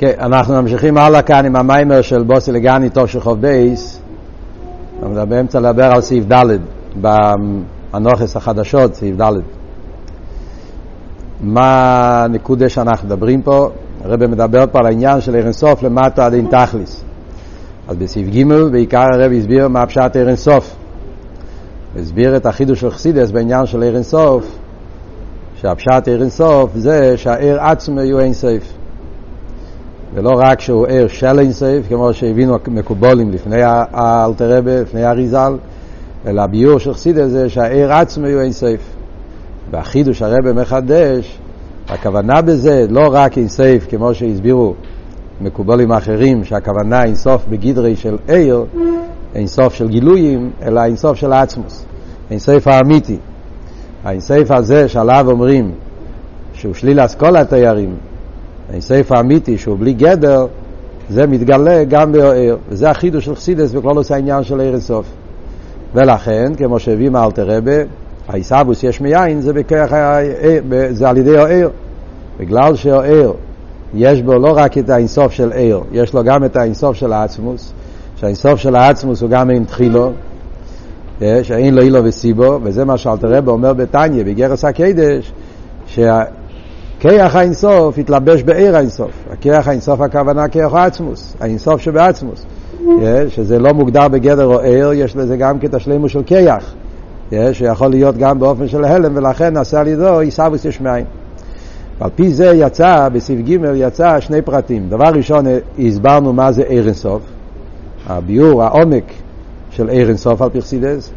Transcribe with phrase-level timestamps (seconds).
[0.00, 4.00] כן, אנחנו ממשיכים הלאה כאן עם המאמר של באתי לגני תוו שין חוף בייס.
[5.02, 6.44] אנחנו באמצע לדבר על סעיף ד'
[7.92, 9.32] בנוכס החדשות, סעיף ד'.
[11.40, 13.70] מה הנקודה שאנחנו מדברים פה?
[14.04, 17.04] הרבי מדבר פה על העניין של אור אין סוף למטה עד אין תכלית.
[17.88, 20.76] אז בסעיף ג' בעיקר הרבי הסביר מה פשט אור אין סוף.
[21.96, 24.58] הסביר את החידוש של חסידות בעניין של אור אין סוף,
[25.56, 28.79] שהפשט ערן סוף זה שהער עצמו יהיו אין סוף.
[30.14, 35.56] ולא רק שהוא ער של אינסוף, כמו שהבינו מקובולים לפני האלתרבה, לפני האריזל,
[36.26, 38.80] אלא הביור של חסידה זה שהער עצמו הוא אינסוף.
[39.70, 41.38] והחידוש הרבה מחדש,
[41.88, 44.74] הכוונה בזה לא רק אינסוף, כמו שהסבירו
[45.40, 48.64] מקובולים האחרים, שהכוונה אינסוף בגדרי של ער,
[49.34, 51.84] אינסוף של גילויים, אלא אינסוף של העצמוס,
[52.30, 53.16] אינסוף האמיתי.
[54.04, 55.72] האינסוף הזה שעליו אומרים
[56.52, 57.96] שהוא שליל אסכולת תיירים,
[58.70, 60.46] האינסוף האמיתי שהוא בלי גדר,
[61.10, 65.06] זה מתגלה גם באוהר, וזה החידוש של חסידס וכלל עושה העניין של ער אינסוף.
[65.94, 67.82] ולכן, כמו שהביא מאלתר רבה,
[68.28, 69.94] העיסאוווס יש מיין, זה, בכך,
[70.90, 71.68] זה על ידי האוהר.
[72.40, 73.32] בגלל שהאוהר
[73.94, 77.72] יש בו לא רק את האינסוף של ער, יש לו גם את האינסוף של העצמוס,
[78.16, 80.12] שהאינסוף של העצמוס הוא גם אין תחילו,
[81.20, 85.32] שאין לו אילו וסיבו, וזה מה שאלתר רבה אומר בתניא, בגרס הקדש.
[87.00, 89.10] כיח האינסוף התלבש בעיר האינסוף.
[89.30, 92.46] הכיח האינסוף הכוונה כיח העצמוס, האינסוף שבעצמוס.
[93.28, 96.74] שזה לא מוגדר בגדר או עיר, יש לזה גם כתשלימו של כיח.
[97.52, 101.04] שיכול להיות גם באופן של הלם, ולכן נעשה על ידו עיסאוויס יש מאין.
[102.00, 104.88] על פי זה יצא, בסעיף ג' יצא שני פרטים.
[104.88, 105.44] דבר ראשון,
[105.78, 107.22] הסברנו מה זה עיר אינסוף.
[108.06, 109.04] הביור, העומק
[109.70, 111.10] של עיר אינסוף על פרסידס.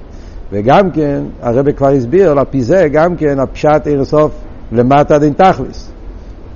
[0.52, 4.32] וגם כן, הרב כבר הסביר, על פי זה גם כן הפשט עיר אינסוף
[4.74, 5.92] למטה דין תכליס.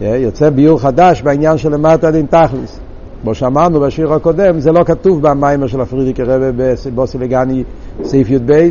[0.01, 2.79] יוצא ביור חדש בעניין של למטה דין תכליס.
[3.21, 7.63] כמו שאמרנו בשיר הקודם, זה לא כתוב במיימר של הפרידיקי רבה בבוסילגני
[8.03, 8.69] סעיף י"ב,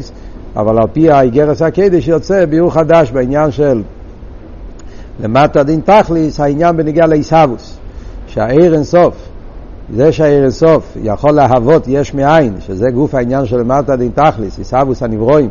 [0.56, 3.82] אבל על פי האיגרס הקדש יוצא ביור חדש בעניין של
[5.20, 7.78] למטה דין תכליס, העניין בנגיע לעיסאוווס,
[8.26, 9.14] שהעיר אינסוף,
[9.94, 15.02] זה שהעיר אינסוף יכול להוות יש מאין, שזה גוף העניין של למטה דין תכליס, עיסאוווס
[15.02, 15.48] הנברואים,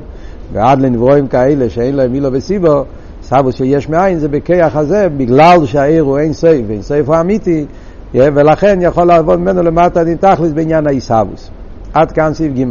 [0.54, 2.84] ועד לנברואים כאלה שאין להם מילו וסיבו,
[3.28, 7.66] סבוס שיש מאין זה בכיח הזה, בגלל שהעיר הוא אין סייף, ואין סייף הוא אמיתי,
[8.14, 11.50] ולכן יכול לעבוד ממנו למטה דין תכלס בעניין האיסאוווס.
[11.94, 12.64] עד כאן סעיף ג'.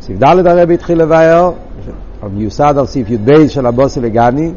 [0.00, 1.52] סעיף ד' הרבי התחיל לבאר,
[2.32, 4.52] מיוסד על סעיף י"ב של הבוסי לגני,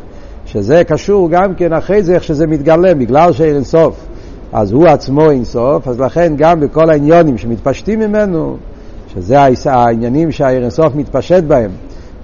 [0.45, 4.05] שזה קשור גם כן אחרי זה איך שזה מתגלה, בגלל שאין אינסוף,
[4.53, 8.57] אז הוא עצמו אינסוף, אז לכן גם בכל העניונים שמתפשטים ממנו,
[9.13, 11.71] שזה העניינים שהעיר אינסוף מתפשט בהם,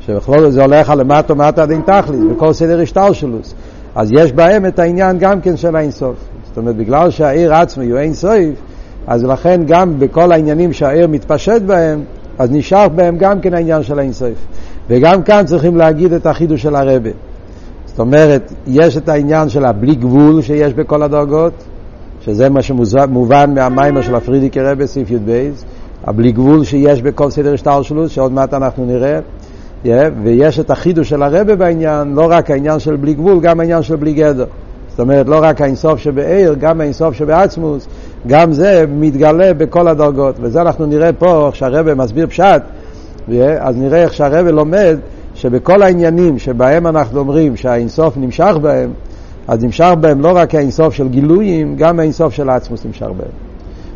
[0.07, 3.53] שבכלול זה הולך על למטה ומטה דין תכלית, בכל סדר השטלשלוס.
[3.95, 6.15] אז יש בהם את העניין גם כן של האינסוף.
[6.47, 8.31] זאת אומרת, בגלל שהעיר עצמו הוא אינסוף,
[9.07, 12.03] אז לכן גם בכל העניינים שהעיר מתפשט בהם,
[12.39, 14.33] אז נשאר בהם גם כן העניין של האינסוף.
[14.89, 17.09] וגם כאן צריכים להגיד את החידוש של הרבה.
[17.85, 21.53] זאת אומרת, יש את העניין של הבלי גבול שיש בכל הדרגות,
[22.21, 25.51] שזה מה שמובן מהמיימר של הפרידיקי רבה, סעיף י"ב,
[26.03, 29.19] הבלי גבול שיש בכל סדר השטלשלוס, שעוד מעט אנחנו נראה.
[29.85, 29.89] Yeah,
[30.23, 33.95] ויש את החידוש של הרבה בעניין, לא רק העניין של בלי גבול, גם העניין של
[33.95, 34.45] בלי גדר.
[34.89, 37.87] זאת אומרת, לא רק האינסוף שבעיר, גם האינסוף שבעצמוס,
[38.27, 40.35] גם זה מתגלה בכל הדרגות.
[40.41, 42.61] וזה אנחנו נראה פה, איך שהרבי מסביר פשט,
[43.59, 44.97] אז נראה איך שהרבי לומד
[45.35, 48.89] שבכל העניינים שבהם אנחנו אומרים שהאינסוף נמשך בהם,
[49.47, 53.31] אז נמשך בהם לא רק האינסוף של גילויים, גם האינסוף של העצמות נמשך בהם.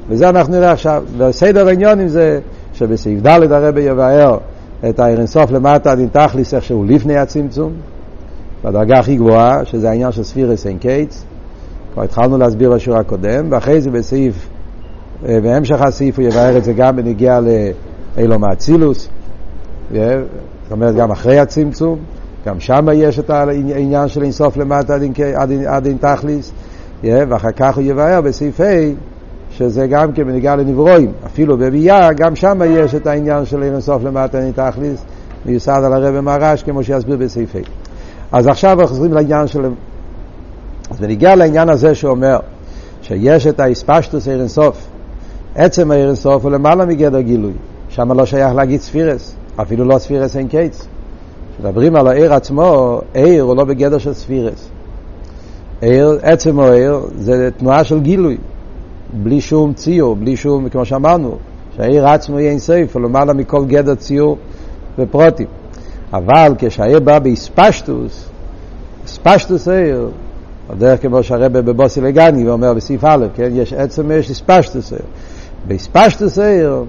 [0.09, 1.03] וזה אנחנו נראה עכשיו.
[1.18, 2.40] וסדר העניינים זה
[2.74, 4.38] שבסעיף ד' הרבי יבאר
[4.90, 7.72] את האור אין סוף למטה עד אין תכלית איך שהוא לפני הצמצום,
[8.64, 11.25] בדרגה הכי גבוהה, שזה העניין של ספירות אין קץ.
[11.94, 14.50] כבר התחלנו להסביר בשיעור הקודם, ואחרי זה בסעיף,
[15.24, 17.40] בהמשך הסעיף הוא יבהר את זה גם בנגיע
[18.18, 19.09] לאילום האצילוס,
[19.91, 20.02] זאת
[20.72, 22.00] אומרת גם אחרי הצמצום,
[22.46, 24.96] גם שם יש את העניין של אינסוף למטה
[25.68, 26.52] עד דין תכליס,
[27.03, 28.64] ואחר כך הוא יבהר בסעיף ה'
[29.52, 34.03] שזה גם כן בניגע לנברואים, אפילו בביאה, גם שם יש את העניין של אין סוף
[34.03, 35.03] למטה אין תכליס,
[35.46, 37.56] מיוסד על הרב מרש, כמו שיסביר בסעיף
[38.32, 39.66] אז עכשיו אנחנו חוזרים לעניין של...
[40.92, 42.40] אז בניגע לעניין הזה שאומר
[43.02, 44.88] שיש את האספשטוס אין סוף,
[45.56, 47.53] עצם האין סוף הוא למעלה מגדר גילוי,
[47.90, 50.88] שם לא שייך להגיד ספירס, אפילו לא ספירס אין קץ.
[51.58, 54.70] כשמדברים על העיר עצמו, עיר הוא לא בגדר של ספירס.
[55.82, 58.38] עיר, עצם העיר זה תנועה של גילוי.
[59.13, 61.37] בלי שום ציור, בלי שום, כמו שאמרנו,
[61.78, 64.37] שהעיר עצמו יהיה אינסוף, למעלה מכל גדר ציור
[64.99, 65.47] ופרוטים.
[66.13, 68.29] אבל כשהעיר בא באספשטוס,
[69.05, 70.09] אספשטוס העיר,
[70.69, 75.02] הדרך כמו שהרבא בבוסי לגני ואומר בסעיף א', כן, יש עצם ויש איספשטוס עיר.
[75.67, 76.84] באיספשטוס עיר,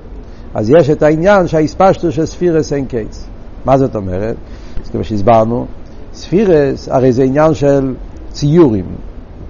[0.54, 3.26] אז יש את העניין שהאיספשטוס של ספירס אין קץ.
[3.64, 4.36] מה זאת אומרת?
[4.84, 5.66] אז כמו שהסברנו,
[6.14, 7.94] ספירס הרי זה עניין של
[8.30, 8.84] ציורים.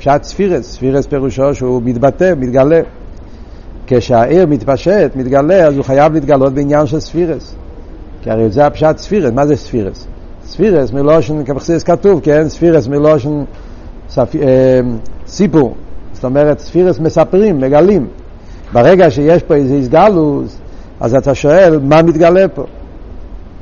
[0.02, 2.80] פשט ספירס, ספירס פירושו שהוא מתבטא, מתגלה.
[3.86, 7.54] כשהאור מתפשט, מתגלה, אז הוא חייב להתגלות בעניין של ספירות.
[8.22, 10.06] כי הרי זה הפשט ספירות, מה זה ספירות?
[10.44, 12.48] ספירות מלשון, כמו בחסידות כתוב, כן?
[12.48, 13.44] ספירות מלשון
[14.08, 14.36] ספ...
[14.36, 14.80] אה,
[15.26, 15.74] סיפור.
[16.12, 18.06] זאת אומרת, ספירות מספרים, מגלים.
[18.72, 20.58] ברגע שיש פה איזה התגלות,
[21.00, 22.64] אז אתה שואל, מה מתגלה פה?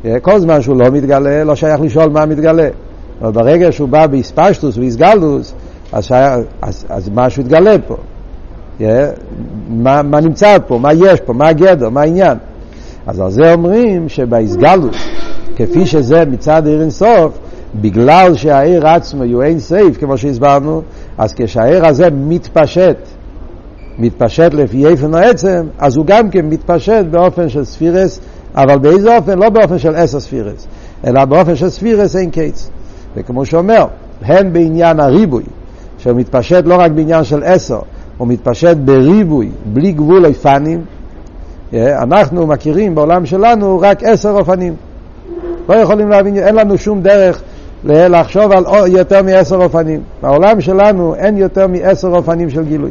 [0.04, 2.68] אה, כל זמן שהוא לא מתגלה, לא שייך לשאול מה מתגלה.
[3.22, 5.54] אבל ברגע שהוא בא בהתפשטות והתגלות,
[5.92, 6.08] אז,
[6.62, 7.96] אז, אז משהו יתגלה פה.
[8.78, 8.82] Yeah,
[9.68, 12.38] מה, מה נמצא פה, מה יש פה, מה הגדר, מה העניין.
[13.06, 14.96] אז על זה אומרים שבאיסגלוס,
[15.56, 17.38] כפי שזה מצד עיר אינסוף,
[17.74, 20.82] בגלל שהעיר עצמו הוא אין סייף, כמו שהסברנו,
[21.18, 22.96] אז כשהעיר הזה מתפשט,
[23.98, 28.20] מתפשט לפי איפן העצם, אז הוא גם כן מתפשט באופן של ספירס,
[28.54, 29.38] אבל באיזה אופן?
[29.38, 30.66] לא באופן של עשר ספירס,
[31.06, 32.70] אלא באופן של ספירס אין קץ.
[33.16, 33.86] וכמו שאומר,
[34.22, 35.42] הן בעניין הריבוי,
[36.02, 37.80] שהוא מתפשט לא רק בעניין של עשר,
[38.18, 40.84] הוא מתפשט בריבוי, בלי גבול אופנים.
[41.72, 44.74] אנחנו מכירים בעולם שלנו רק עשר אופנים.
[45.68, 47.42] לא יכולים להבין, אין לנו שום דרך
[47.84, 50.00] לחשוב על יותר מעשר אופנים.
[50.22, 52.90] בעולם שלנו אין יותר מעשר אופנים של גילוי.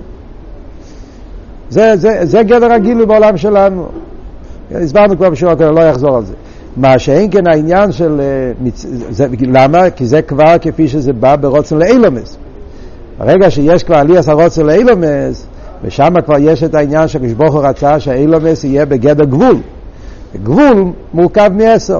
[1.70, 3.88] זה, זה, זה גדר הגילוי בעולם שלנו.
[4.72, 6.34] הסברנו כבר בשירות, אני לא אחזור על זה.
[6.78, 8.22] מה שאין כן העניין של...
[8.22, 8.70] אה,
[9.10, 9.90] זה, למה?
[9.90, 12.38] כי זה כבר כפי שזה בא ברוצן לאילומס.
[13.20, 15.48] ברגע שיש כבר עליאס הרוצן לאילומס,
[15.84, 19.58] ושם כבר יש את העניין שהקדוש רצה שהאילומס יהיה בגדר גבול.
[20.44, 22.00] גבול מורכב מעשר,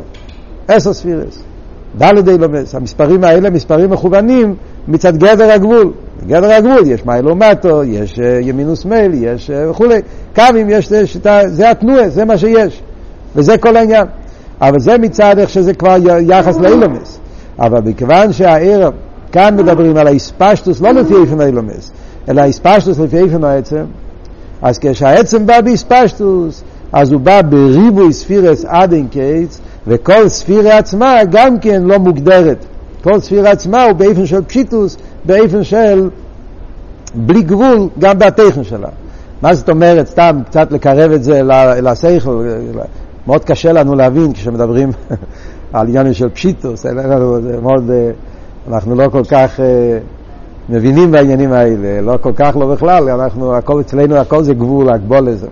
[0.68, 1.44] עשר ספירס.
[1.98, 4.56] דלת אילומס, המספרים האלה מספרים מכוונים
[4.88, 5.92] מצד גדר הגבול.
[6.28, 10.00] גדר הגבול יש מיילו מטו, יש אה, ימין ושמאל, יש אה, וכולי.
[10.36, 10.92] קווים, יש,
[11.48, 12.82] זה התנועה, זה מה שיש.
[13.36, 14.06] וזה כל העניין.
[14.62, 17.20] אבל זה מצד איך שזה כבר יחס לאילומס.
[17.60, 18.92] אבל מכיוון שהעיר,
[19.32, 21.92] כאן מדברים על האספשטוס, לא לפי איפן האילומס,
[22.30, 23.86] אלא האספשטוס לפי איפן העצם,
[24.62, 31.20] אז כשהעצם בא באספשטוס, אז הוא בא בריבוי ספירס עד אין קיץ, וכל ספירה עצמה
[31.32, 32.66] גם כן לא מוגדרת.
[33.04, 36.10] כל ספירה עצמה הוא באיפן של פשיטוס, באיפן של
[37.16, 38.90] בלי גבול, גם בתכן שלה.
[39.42, 41.42] מה זאת אומרת, סתם קצת לקרב את זה
[41.82, 42.46] לשכל,
[43.28, 44.92] מאוד קשה לנו להבין כשמדברים
[45.74, 46.94] על עניינים של פשיטוס, זה
[47.62, 48.12] מאוד, אה,
[48.68, 49.98] אנחנו לא כל כך אה,
[50.70, 55.20] מבינים בעניינים האלה, לא כל כך לא בכלל, אנחנו, הכל אצלנו, הכל זה גבול, הגבול
[55.20, 55.48] לזה.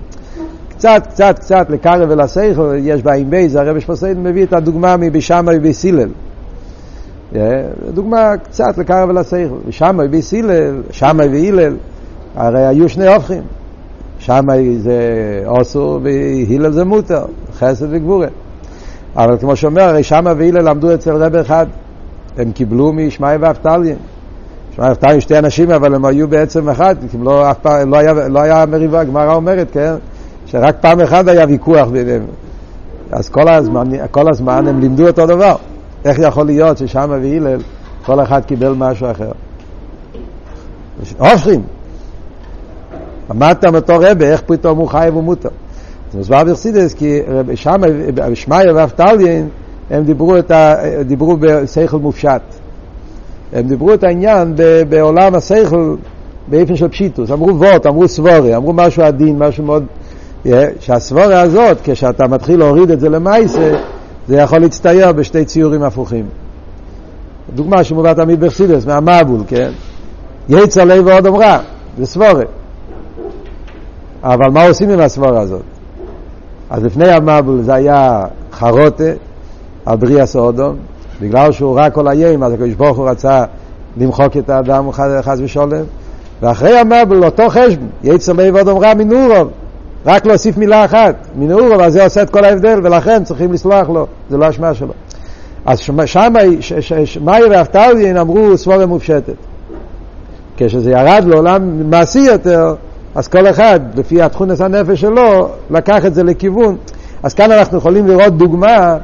[0.70, 6.10] קצת, קצת, קצת לקרב ולסייכל, יש בעין בייז, הרבי שפוסיין מביא את הדוגמה מבשמה ובסילל.
[7.94, 9.56] דוגמה קצת לקרב ולסייכל.
[9.68, 11.76] בשמה ובסילל, שמה והילל,
[12.36, 13.42] הרי היו שני הופכים.
[14.20, 15.00] שמה זה
[15.46, 17.26] אוסו והילל זה מותר,
[17.60, 18.28] חסד וגבורה.
[19.16, 21.66] אבל כמו שאומר, הרי שמה והילל למדו אצל רב אחד.
[22.38, 23.96] הם קיבלו משמעי ואבטליה.
[24.76, 28.14] שמעי ואבטליה שתי אנשים, אבל הם היו בעצם אחד, כי לא, אף פעם, לא, היה,
[28.14, 29.94] לא היה מריבה, גמרא אומרת, כן?
[30.46, 32.26] שרק פעם אחת היה ויכוח ביניהם.
[33.12, 35.56] אז כל הזמן, כל הזמן הם לימדו אותו דבר.
[36.06, 37.60] איך יכול להיות ששם והילל
[38.06, 39.32] כל אחד קיבל משהו אחר?
[41.18, 41.64] הופכים.
[43.30, 45.50] למדת מאותו רבה, איך פתאום הוא חי ומותר.
[46.12, 47.20] זה מסבר ברסידס, כי
[47.56, 47.82] שם,
[48.34, 49.50] שמעיה ואפתליין,
[49.90, 50.76] הם דיברו, את ה,
[51.06, 52.42] דיברו בשכל מופשט.
[53.54, 54.56] הם דיברו את העניין
[54.90, 55.96] בעולם השכל
[56.48, 57.32] באופן של פשיטוס.
[57.32, 59.86] אמרו וורט, אמרו סבורי, אמרו משהו עדין, משהו מאוד...
[60.80, 63.72] שהסבורה הזאת, כשאתה מתחיל להוריד את זה למעשה,
[64.28, 66.26] זה יכול להצטייר בשתי ציורים הפוכים.
[67.56, 69.72] דוגמה שמובא תמיד בחסידס, מהמבול, כן?
[70.50, 71.60] יצר לב ועוד אמרה,
[71.98, 72.44] זה סבורה.
[74.24, 75.62] אבל מה עושים עם הסבורה הזאת?
[76.70, 79.04] אז לפני המבול זה היה חרוטה
[79.88, 80.76] על בריאה סודום,
[81.22, 83.44] בגלל שהוא רע כל היום, אז הקדוש ברוך הוא רצה
[83.98, 84.92] למחוק את האדם
[85.22, 85.84] חס ושולם,
[86.42, 89.50] ואחרי המבול אותו חשבון, יצר לב ועוד אמרה מנורוב,
[90.06, 94.08] רק להוסיף מילה אחת, מנעור, אבל זה עושה את כל ההבדל, ולכן צריכים לסלוח לו,
[94.30, 94.94] זה לא אשמה שלו.
[95.66, 96.34] אז שם
[97.22, 99.34] מאי ואפתליין אמרו סבורה מופשטת.
[100.58, 102.76] כשזה ירד לעולם מעשי יותר,
[103.16, 106.76] אז כל אחד, לפי התכונס הנפש שלו, לקח את זה לכיוון.
[107.24, 108.98] אז כאן אנחנו יכולים לראות דוגמה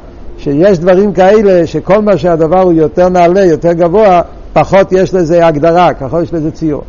[0.44, 4.20] שיש דברים כאלה שכל מה שהדבר הוא יותר נעלה, יותר גבוה,
[4.52, 6.82] פחות יש לזה הגדרה, ככה יש לזה ציור.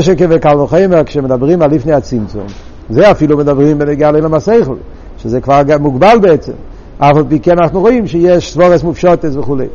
[0.00, 2.46] שכן וקל וחמר, כשמדברים על לפני הצמצום,
[2.90, 4.74] זה אפילו מדברים בנגיעה לעילם השכל,
[5.18, 6.52] שזה כבר מוגבל בעצם.
[6.98, 9.66] אף על פי כן אנחנו רואים שיש סבורס מופשוטס וכולי.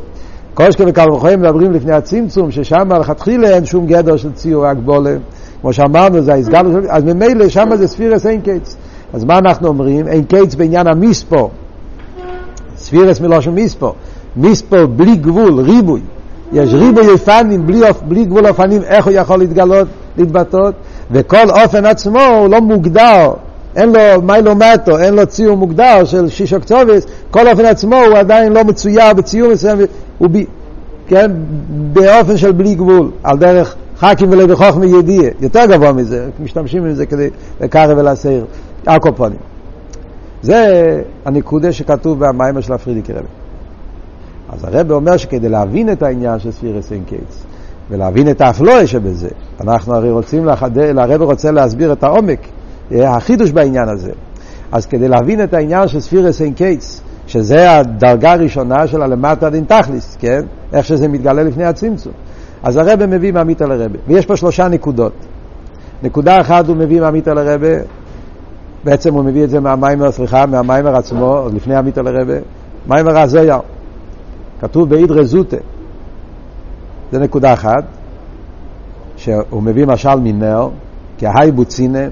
[0.70, 5.18] שכן וקל וחיים מדברים לפני הצמצום, ששם לכתחילה אין שום גדר של ציור רק בולם.
[5.60, 8.76] כמו שאמרנו, זה ההסגלות, אז ממילא שם זה ספירס אין קץ.
[9.12, 10.08] אז מה אנחנו אומרים?
[10.08, 11.50] אין קץ בעניין המספור.
[12.90, 13.94] ספירס מלושן מספור.
[14.36, 16.00] מספור בלי גבול, ריבוי.
[16.52, 20.74] יש ריבוי אופנים, בלי, בלי גבול אופנים, איך הוא יכול להתגלות, להתבטאות?
[21.10, 23.32] וכל אופן עצמו הוא לא מוגדר,
[23.76, 28.16] אין לו מיילו מטו, אין לו ציור מוגדר של שישו קצובס, כל אופן עצמו הוא
[28.18, 29.78] עדיין לא מצויר בציור מסוים,
[30.18, 30.38] הוא ב,
[31.08, 31.30] כן,
[31.92, 37.06] באופן של בלי גבול, על דרך חכים ולא בחוכמי ידיעה, יותר גבוה מזה, משתמשים בזה
[37.06, 37.28] כדי
[37.60, 38.44] לקרב ולעשר,
[38.86, 39.49] הקופונים.
[40.42, 43.26] זה הנקודה שכתוב במאמר של הפרידיקער רבי.
[44.48, 47.46] אז הרבי אומר שכדי להבין את העניין של ספירות אין קץ,
[47.90, 49.28] ולהבין את ההפלאה שבזה,
[49.60, 52.40] אנחנו הרי רוצים לחדל, הרבי רוצה להסביר את העומק,
[52.92, 54.12] החידוש בעניין הזה.
[54.72, 59.64] אז כדי להבין את העניין של ספירות אין קץ, שזה הדרגה הראשונה של הלמטה אין
[59.64, 60.40] תכלית, כן?
[60.72, 62.12] איך שזה מתגלה לפני הצמצום.
[62.62, 65.12] אז הרבי מביא מעמית על הרבה, ויש פה שלושה נקודות.
[66.02, 67.68] נקודה אחת הוא מביא מעמית על הרבה,
[68.84, 72.34] בעצם הוא מביא את זה מהמיימר, סליחה, מהמיימר עצמו, עוד לפני עמית על הרבה,
[72.86, 73.58] מיימר הזויר.
[74.60, 75.56] כתוב באיד רזוטה.
[77.12, 77.84] זה נקודה אחת,
[79.16, 80.68] שהוא מביא משל מנר,
[81.18, 82.08] כהי בוצינה,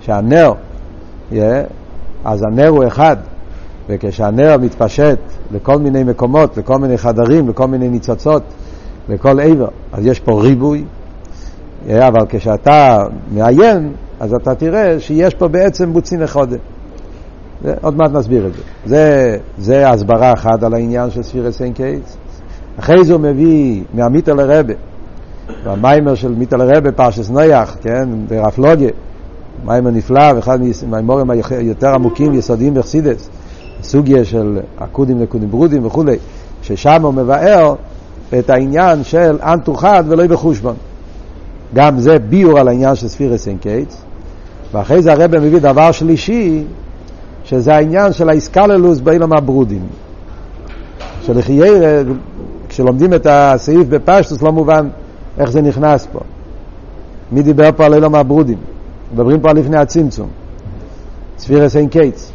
[0.00, 0.52] שהנר,
[1.32, 1.34] yeah,
[2.24, 3.16] אז הנר הוא אחד,
[3.88, 5.18] וכשהנר מתפשט
[5.52, 8.42] לכל מיני מקומות, לכל מיני חדרים, לכל מיני ניצוצות,
[9.08, 10.84] לכל עבר, אז יש פה ריבוי,
[11.86, 16.46] yeah, אבל כשאתה מעיין, אז אתה תראה שיש פה בעצם בוצין אחד.
[17.82, 18.62] עוד מעט נסביר את זה.
[18.86, 22.16] זה, זה הסברה אחת על העניין של ספירס אין קייס.
[22.78, 24.74] אחרי זה הוא מביא מהמיטה לרבה,
[25.64, 28.90] והמיימר של מיטה לרבה, פרשס נויח, כן, ברפלוגיה,
[29.64, 33.30] מיימר נפלא, ואחד מהמיימורים היותר עמוקים, יסודיים בחסידס,
[33.82, 36.16] סוגיה של עקודים לקודים ברודים וכולי,
[36.62, 37.74] ששם הוא מבאר
[38.38, 40.74] את העניין של אנת הוא חד ולא בחושבן.
[41.74, 44.04] גם זה ביאור על העניין של ספירות אין קץ,
[44.72, 46.64] ואחרי זה הרבי מביא דבר שלישי,
[47.44, 49.86] שזה העניין של ההתכללות בעולם הברודים.
[51.22, 52.04] שלכאורה,
[52.68, 54.88] כשלומדים את הסעיף בפשטות לא מובן
[55.38, 56.20] איך זה נכנס פה.
[57.32, 58.58] מי דיבר פה על עולם הברודים?
[59.12, 60.28] מדברים פה על לפני הצמצום.
[61.38, 62.32] ספירות אין קץ.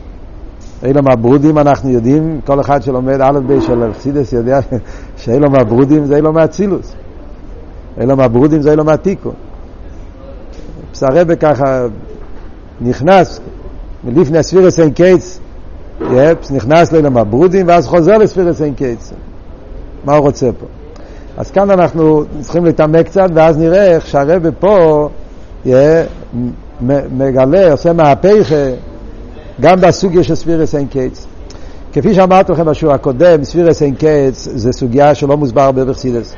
[0.84, 4.60] עולם הברודים אנחנו יודעים, כל אחד שלומד א' ב' של חסידות יודע
[5.22, 6.94] שעולם הברודים זה עולם האצילות.
[8.02, 9.32] עולם הברודים זה עולם התיקון.
[10.92, 11.86] פה הרבי ככה
[12.84, 13.40] נכנס
[14.04, 15.40] מלפני הספירות אין קץ,
[16.52, 19.14] נכנס לעולם הברודים ואז חוזר לספירות אין קץ.
[20.06, 20.66] מה הוא רוצה פה?
[21.38, 25.10] אז כאן אנחנו צריכים להתעמק קצת ואז נראה איך שהרבי פה
[27.18, 28.66] מגלה, עושה מהפכה
[29.62, 31.28] גם בסוגיה של ספירות אין קץ.
[31.94, 36.36] כפי שאמרתי לכם בשיעור הקודם, ספירות אין קץ זה סוגיה שלא מוסבר הרבה בחסידות.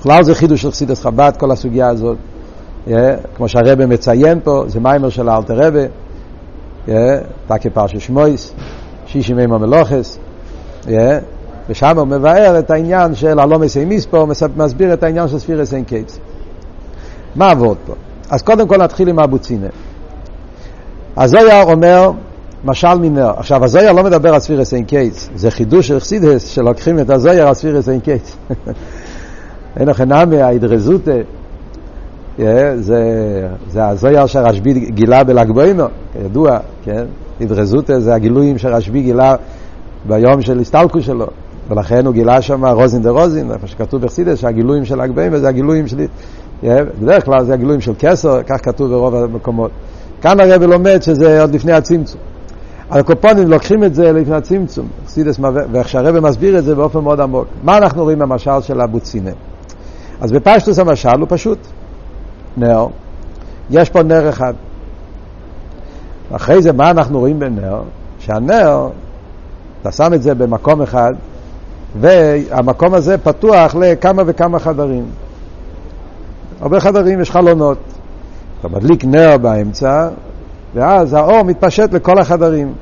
[0.00, 2.16] בכלל זה חידוש של חסידות חב"ד, כל הסוגיה הזאת.
[3.36, 5.84] כמו שהרבי מציין פה, זה מאמר של האלטער רבי.
[7.46, 8.52] תקי פרשת שמות,
[9.06, 10.18] שישים המה מלכות,
[11.68, 15.84] ושם הוא מבאר את העניין של עלמות אין מספר, מסביר את העניין של ספירות אין
[15.84, 16.18] קץ.
[17.36, 17.94] מה עבוד פה?
[18.30, 19.66] אז קודם כל נתחיל עם הבוצינא.
[21.16, 22.10] הזוהר אומר,
[22.64, 23.30] משל מנר.
[23.36, 27.48] עכשיו, הזוהר לא מדבר על ספירות אין קץ, זה חידוש של חסידות שלוקחים את הזוהר
[27.48, 28.36] על ספירות אין קץ.
[29.76, 31.12] אין לכם נמי, האדרא זוטא.
[32.38, 37.04] זה, זה הזוהר שרשב"י גילה בל"ג בעומר, כידוע, כן?
[37.40, 39.36] אדרא זוטא זה הגילויים שרשב"י גילה
[40.04, 41.26] ביום של הסטלקו שלו,
[41.70, 45.48] ולכן הוא גילה שם רוזין דה רוזין, איפה שכתוב בחסידס, שהגילויים של ל"ג בעומר זה
[45.48, 46.06] הגילויים של...
[47.02, 49.70] בדרך כלל זה הגילויים של כסר, כך כתוב ברוב המקומות.
[50.22, 52.20] כאן הרב לומד שזה עוד לפני הצמצום.
[52.90, 54.88] הקופונים לוקחים את זה לפני הצמצום,
[55.72, 57.46] ואיך שהרב מסביר את זה באופן מאוד עמוק.
[57.62, 59.30] מה אנחנו רואים במשל של אבוצינה?
[60.20, 61.58] אז בפשטוס המשל הוא פשוט.
[62.56, 62.86] נר,
[63.70, 64.54] יש פה נר אחד.
[66.32, 67.82] אחרי זה, מה אנחנו רואים בנר?
[68.18, 68.88] שהנר,
[69.82, 71.14] אתה שם את זה במקום אחד,
[72.00, 75.04] והמקום הזה פתוח לכמה וכמה חדרים.
[76.60, 77.78] הרבה חדרים, יש חלונות.
[78.60, 80.08] אתה מדליק נר באמצע,
[80.74, 82.72] ואז האור מתפשט לכל החדרים.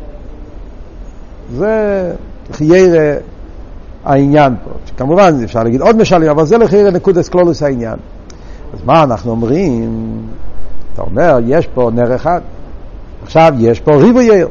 [1.53, 2.13] זה
[2.53, 3.15] חיירה
[4.05, 4.71] העניין פה.
[4.97, 7.97] כמובן, אפשר להגיד עוד משלים, אבל זה לחיירה נקודס קלולוס העניין.
[8.75, 10.23] אז מה אנחנו אומרים?
[10.95, 12.41] אתה אומר, יש פה נר אחד.
[13.23, 14.49] עכשיו יש פה ריבוי עיר.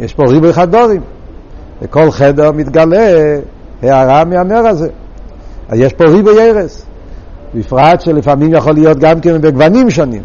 [0.00, 1.00] יש פה ריבוי חדורים.
[1.82, 3.38] וכל חדר מתגלה
[3.82, 4.88] הערה מהנר הזה.
[5.68, 6.84] אז יש פה ריבוי ערס.
[7.54, 10.22] בפרט שלפעמים יכול להיות גם כן בגוונים שונים.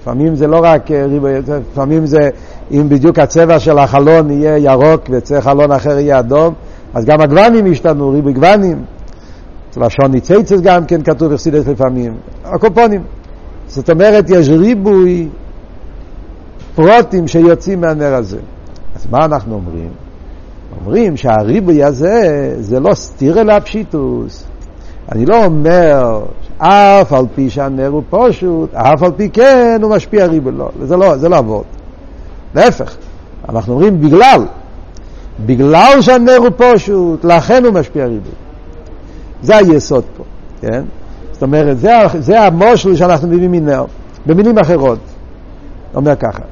[0.00, 1.32] לפעמים זה לא רק ריבוי,
[1.72, 2.30] לפעמים זה,
[2.70, 6.54] אם בדיוק הצבע של החלון יהיה ירוק וצבע חלון אחר יהיה אדום,
[6.94, 8.82] אז גם הגוונים השתנו, ריבוי גוונים.
[9.76, 13.02] לשון ניצייצס גם כן כתוב אכסידס לפעמים, הקופונים.
[13.66, 15.28] זאת אומרת, יש ריבוי
[16.74, 18.38] פרוטים שיוצאים מהנר הזה.
[18.96, 19.90] אז מה אנחנו אומרים?
[20.80, 24.44] אומרים שהריבוי הזה זה לא סתיר אלא פשיטוס.
[25.12, 26.20] אני לא אומר
[26.58, 30.52] אף על פי שהנר הוא פשוט, אף על פי כן הוא משפיע ריבוי.
[30.52, 31.64] לא, זה לא, זה לא עבוד.
[32.54, 32.96] להפך,
[33.48, 34.44] אנחנו אומרים בגלל,
[35.46, 38.47] בגלל שהנר הוא פשוט, לכן הוא משפיע ריבוי.
[39.42, 40.24] זה היסוד פה,
[40.60, 40.82] כן?
[41.32, 43.84] זאת אומרת, זה, זה המושל שאנחנו מביאים מנר.
[44.26, 44.98] במילים אחרות,
[45.94, 46.42] אומר ככה.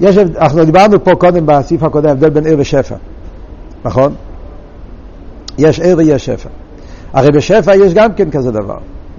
[0.00, 2.94] יש, אנחנו דיברנו פה קודם בסעיף הקודם, הבדל בין עיר ושפע,
[3.84, 4.14] נכון?
[5.58, 6.48] יש עיר ויש שפע.
[7.12, 8.78] הרי בשפע יש גם כן כזה דבר.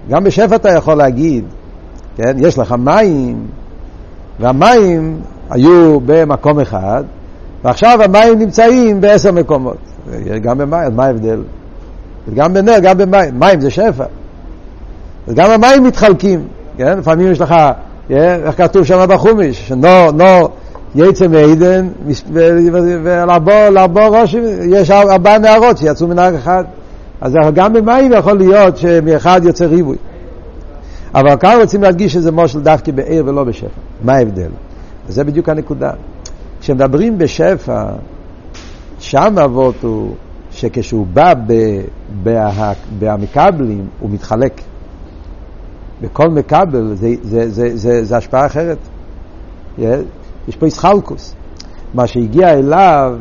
[0.09, 1.43] גם בשפע אתה יכול להגיד,
[2.17, 3.47] כן, יש לך מים,
[4.39, 7.03] והמים היו במקום אחד,
[7.63, 9.77] ועכשיו המים נמצאים בעשר מקומות.
[10.41, 11.41] גם במים, מה ההבדל?
[12.35, 13.39] גם בנר, גם במים.
[13.39, 14.05] מים זה שפע.
[15.27, 16.97] אז גם המים מתחלקים, כן?
[16.99, 17.55] לפעמים יש לך,
[18.09, 20.47] איך כתוב שם בחומיש, נו, נו,
[20.95, 21.87] יצא מעדן,
[22.33, 24.35] ולבור ראש,
[24.69, 26.63] יש ארבע נערות שיצאו מנהר אחד.
[27.21, 29.97] אז גם במים יכול להיות שמאחד יוצא ריבוי.
[31.15, 33.67] אבל כאן רוצים להדגיש שזה מושל דווקא בעיר ולא בשפע.
[34.03, 34.49] מה ההבדל?
[35.09, 35.91] זה בדיוק הנקודה.
[36.61, 37.83] כשמדברים בשפע,
[38.99, 40.15] שם אבות הוא
[40.57, 41.33] שכשהוא בא
[42.99, 44.61] במקבלים, הוא מתחלק.
[46.01, 48.77] בכל מקבל זה, זה, זה, זה, זה השפעה אחרת.
[50.47, 51.35] יש פה איסחלקוס.
[51.93, 53.15] מה שהגיע אליו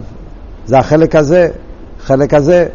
[0.66, 1.48] זה החלק הזה,
[2.00, 2.66] חלק הזה.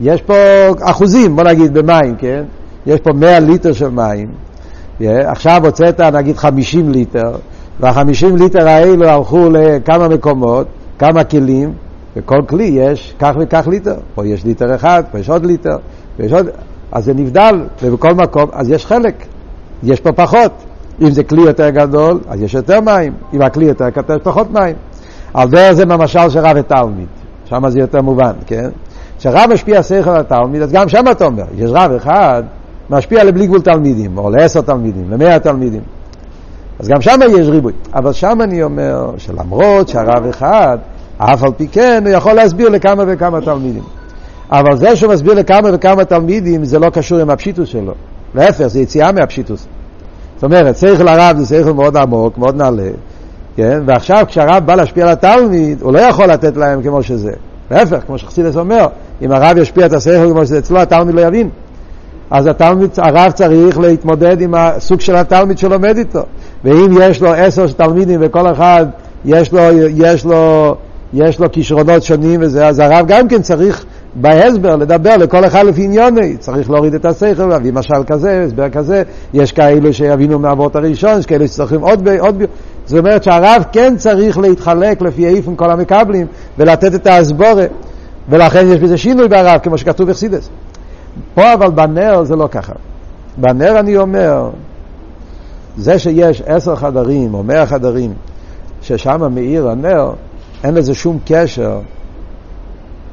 [0.00, 0.34] יש פה
[0.80, 2.44] אחוזים, בוא נגיד, במים, כן?
[2.86, 4.28] יש פה 100 ליטר של מים.
[5.00, 7.32] עכשיו הוצאת נגיד 50 ליטר,
[7.80, 10.66] וה-50 ליטר האלו הלכו לכמה מקומות,
[10.98, 11.72] כמה כלים,
[12.16, 13.96] בכל כלי יש כך וכך ליטר.
[14.14, 15.76] פה יש ליטר אחד, פה יש עוד ליטר,
[16.18, 16.46] ויש עוד...
[16.92, 19.14] אז זה נבדל, ובכל מקום, אז יש חלק.
[19.82, 20.52] יש פה פחות.
[21.00, 23.12] אם זה כלי יותר גדול, אז יש יותר מים.
[23.34, 24.76] אם הכלי יותר קטן, יש פחות מים.
[25.34, 27.06] על דרך זה במשל של רב ותלמיד.
[27.44, 28.70] שם זה יותר מובן, כן?
[29.18, 32.42] כשרב משפיע שכל על התלמיד, אז גם שם אתה אומר, יש רב אחד
[32.90, 35.82] משפיע לבלי גבול תלמידים, או לעשר תלמידים, למאה תלמידים.
[36.78, 37.72] אז גם שם יש ריבוי.
[37.94, 40.78] אבל שם אני אומר שלמרות שהרב אחד,
[41.18, 43.82] אף על פי כן הוא יכול להסביר לכמה וכמה תלמידים.
[44.50, 47.92] אבל זה שהוא מסביר לכמה וכמה תלמידים זה לא קשור עם הפשיטוס שלו.
[48.34, 49.66] להפך, זה יציאה מהפשיטוס.
[50.34, 52.90] זאת אומרת, שכל הרב זה שכל מאוד עמוק, מאוד נעלה,
[53.56, 53.82] כן?
[53.86, 57.32] ועכשיו כשהרב בא להשפיע על התלמיד, הוא לא יכול לתת להם כמו שזה.
[57.70, 58.86] להפך, כמו שחסידס אומר,
[59.22, 61.48] אם הרב ישפיע את השכל כמו שזה אצלו, התלמיד לא יבין.
[62.30, 66.22] אז התלמיד, הרב צריך להתמודד עם הסוג של התלמיד שלומד איתו.
[66.64, 68.86] ואם יש לו עשר תלמידים וכל אחד
[69.24, 69.60] יש לו,
[69.94, 70.74] יש לו,
[71.12, 75.84] יש לו כישרונות שונים וזה, אז הרב גם כן צריך בהסבר לדבר לכל אחד לפי
[75.84, 79.02] עניוני, צריך להוריד את השכל, להביא משל כזה, הסבר כזה,
[79.34, 82.42] יש כאלו שיבינו מהאבות הראשון, יש כאלו שצריכים עוד, עוד,
[82.86, 86.26] זאת אומרת שהרב כן צריך להתחלק לפי איפן כל המקבלים
[86.58, 87.66] ולתת את ההסבורה,
[88.28, 90.48] ולכן יש בזה שינוי ברב, כמו שכתוב בחסידס.
[91.34, 92.72] פה אבל בנר זה לא ככה.
[93.36, 94.50] בנר אני אומר,
[95.76, 98.12] זה שיש עשר חדרים או מאה חדרים,
[98.82, 100.12] ששם מאיר הנר,
[100.64, 101.80] אין לזה שום קשר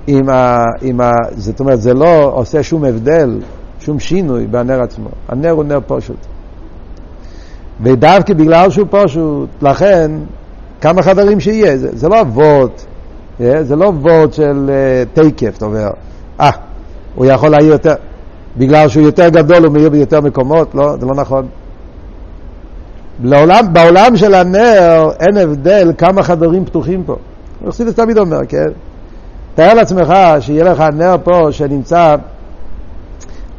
[0.08, 1.12] עם ה, עם ה...
[1.32, 3.40] זאת אומרת, זה לא עושה שום הבדל,
[3.80, 5.10] שום שינוי בנר עצמו.
[5.28, 6.18] הנר הוא נר פשוט.
[7.82, 10.12] ודווקא בגלל שהוא פשוט, לכן,
[10.82, 12.86] כמה חדרים שיהיה, זה, זה לא אבות,
[13.42, 15.90] אה, זה לא אבות של uh, תקף, אתה אומר,
[16.40, 16.50] אה,
[17.16, 17.94] הוא יכול להעיר יותר,
[18.58, 21.48] בגלל שהוא יותר גדול הוא מאיר ביותר מקומות, לא, זה לא נכון.
[23.24, 27.16] לעולם, בעולם של הנר אין הבדל כמה חדרים פתוחים פה.
[27.68, 28.68] חסידס תמיד אומר, כן?
[29.56, 32.16] תאר לעצמך שיהיה לך נר פה שנמצא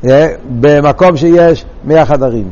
[0.04, 0.28] אה,
[0.60, 2.48] במקום שיש מאה חדרים.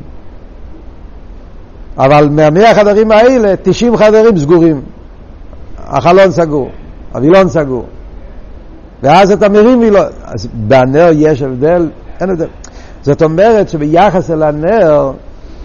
[1.99, 4.83] אבל מהמאה חדרים האלה, תשעים חדרים סגורים.
[5.87, 6.71] החלון סגור,
[7.13, 7.87] הווילון סגור.
[9.03, 10.07] ואז אתה מרים וילון.
[10.25, 11.89] אז בנר יש הבדל?
[12.21, 12.47] אין הבדל.
[13.03, 15.13] זאת אומרת שביחס אל הנר,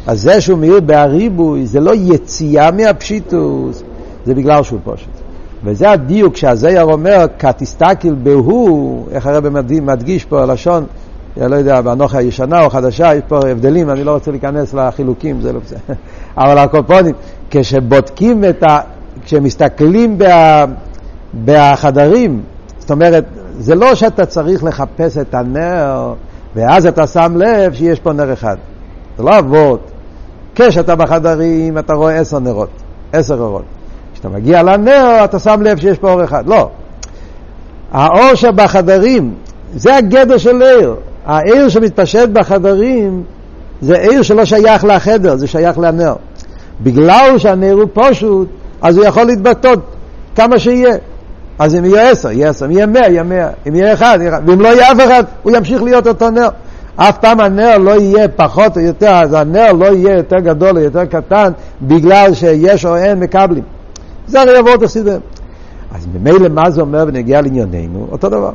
[0.07, 3.83] אז זה שהוא מאיר בהריבוי, זה לא יציאה מהפשיטוס,
[4.25, 5.22] זה בגלל שהוא פושט.
[5.63, 9.49] וזה הדיוק שהזייר אומר, כתסתכל בהו, איך הרב
[9.81, 10.85] מדגיש פה הלשון,
[11.37, 15.41] אני לא יודע, באנוכה הישנה או חדשה, יש פה הבדלים, אני לא רוצה להיכנס לחילוקים,
[15.41, 15.79] זה לא בסדר.
[16.37, 17.15] אבל הקופונים,
[17.49, 18.79] כשבודקים את ה...
[19.25, 20.65] כשמסתכלים בה,
[21.45, 22.41] בחדרים,
[22.79, 23.25] זאת אומרת,
[23.59, 26.13] זה לא שאתה צריך לחפש את הנר,
[26.55, 28.57] ואז אתה שם לב שיש פה נר אחד.
[29.17, 29.91] זה לא אבות.
[30.55, 32.69] כשאתה בחדרים, אתה רואה עשר נרות,
[33.13, 33.63] עשר אורות.
[34.23, 36.47] כשאתה מגיע לנר, אתה שם לב שיש פה אור אחד.
[36.47, 36.69] לא.
[37.91, 39.33] האור שבחדרים,
[39.75, 40.95] זה הגדר של עיר.
[41.25, 43.23] העיר שמתפשט בחדרים
[43.81, 46.13] זה עיר שלא שייך לחדר, זה שייך לנר.
[46.81, 48.47] בגלל שהנר הוא פשוט,
[48.81, 49.73] אז הוא יכול להתבטא
[50.35, 50.95] כמה שיהיה.
[51.59, 54.39] אז אם יהיה עשר, יהיה עשר, אם יהיה מאה, יהיה מאה, אם יהיה אחד, יהיה
[54.45, 56.49] ואם לא יהיה אף אחד, הוא ימשיך להיות אותו נר.
[56.95, 60.83] אף פעם הנר לא יהיה פחות או יותר, אז הנר לא יהיה יותר גדול או
[60.83, 63.63] יותר קטן בגלל שיש או אין מקבלים.
[64.27, 65.19] זה הרי יבוא תחסידם.
[65.91, 68.07] אז ממילא מה זה אומר בנגיע לענייננו?
[68.11, 68.51] אותו דבר.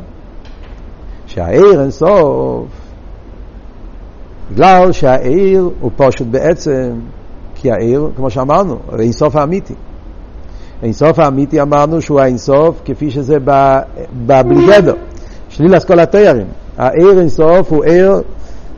[1.27, 2.67] שהעיר אין סוף,
[4.53, 6.91] בגלל שהעיר הוא פשוט בעצם,
[7.55, 9.75] כי העיר, כמו שאמרנו, זה אינסוף האמיתי.
[10.83, 13.37] אינסוף האמיתי אמרנו שהוא האינסוף כפי שזה
[14.27, 14.95] בבלי גדר.
[15.49, 16.47] שליל אסכול התיירים.
[16.79, 18.23] העיר אינסוף הוא עיר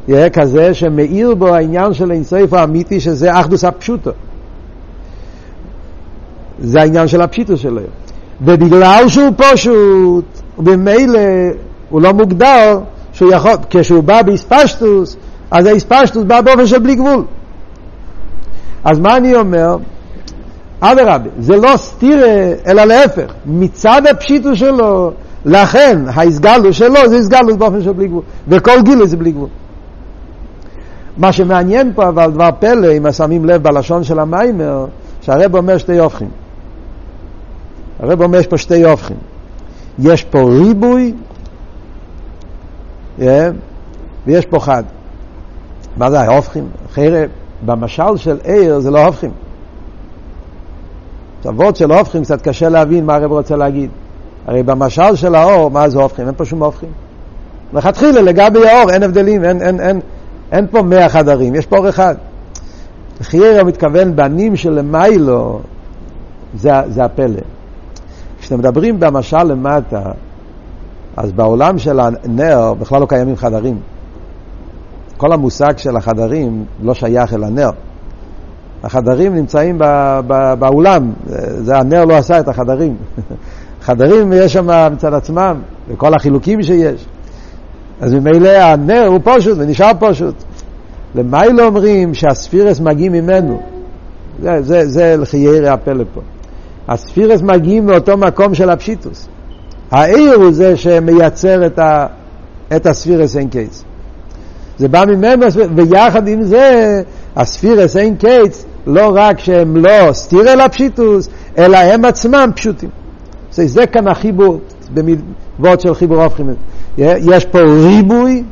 [0.08, 4.10] יהיה כזה שמאיר בו העניין של אינסוף האמיתי שזה אחדוס הפשוטו.
[6.60, 7.80] זה העניין של הפשיטו שלו.
[8.40, 10.24] ובגלל שהוא פשוט,
[10.58, 11.20] וממילא
[11.90, 12.80] הוא לא מוגדר,
[13.12, 15.16] שהוא יכול, כשהוא בא באספשטוס,
[15.50, 17.24] אז האספשטוס בא באופן של בלי גבול.
[18.84, 19.76] אז מה אני אומר?
[20.80, 23.32] אדרבה, זה לא סתירה, אלא להפך.
[23.46, 25.12] מצד הפשיטוס שלו,
[25.44, 28.22] לכן ההסגלות שלו זה הסגלות באופן של בלי גבול.
[28.48, 29.48] וכל גיל זה בלי גבול.
[31.16, 34.86] מה שמעניין פה אבל דבר פלא, אם שמים לב בלשון של המיימר,
[35.20, 36.28] שהרב אומר שתי הופכים.
[38.02, 39.16] הרב אומר יש פה שתי הופכים.
[39.98, 41.14] יש פה ריבוי
[43.18, 43.22] yeah,
[44.26, 44.84] ויש פה חד.
[45.96, 46.68] מה זה ההופכים?
[46.90, 47.24] אחרי,
[47.66, 49.30] במשל של עיר זה לא הופכים.
[51.40, 53.90] תשוות של הופכים קצת קשה להבין מה הרב רוצה להגיד.
[54.46, 56.26] הרי במשל של האור, מה זה הופכים?
[56.26, 56.88] אין פה שום הופכים.
[57.72, 60.00] לכתחילה לגבי האור אין הבדלים, אין, אין, אין,
[60.52, 62.14] אין פה מאה חדרים, יש פה אור אחד.
[63.22, 65.60] חייר מתכוון בנים של למיילו,
[66.54, 67.40] זה, זה הפלא.
[68.50, 70.02] כשאתם מדברים במשל למטה,
[71.16, 73.78] אז בעולם של הנר בכלל לא קיימים חדרים.
[75.16, 77.70] כל המושג של החדרים לא שייך אל הנר.
[78.82, 79.84] החדרים נמצאים ב,
[80.26, 81.12] ב, באולם,
[81.60, 82.96] זה הנר לא עשה את החדרים.
[83.86, 87.06] חדרים יש שם מצד עצמם, וכל החילוקים שיש.
[88.00, 90.34] אז ממילא הנר הוא פשוט ונשאר פשוט.
[91.14, 93.60] למיילו אומרים שהספירס מגיעים ממנו.
[94.42, 96.20] זה, זה, זה לחיירי הפלא פה.
[96.90, 99.28] הספירות מגיעים מאותו מקום של הפשיטות.
[99.90, 102.06] האור הוא זה שמייצר את, ה,
[102.76, 103.84] את הספירות אין קץ.
[104.78, 107.02] זה בא ממנו, ויחד עם זה,
[107.36, 111.28] הספירות אין קץ, לא רק שהם לא סתירה לפשיטות,
[111.58, 112.90] אלא הם עצמם פשוטים.
[113.52, 114.60] זה, זה כאן החיבור,
[114.94, 116.50] במידות של חיבור הופכים.
[116.98, 118.42] יש פה ריבוי,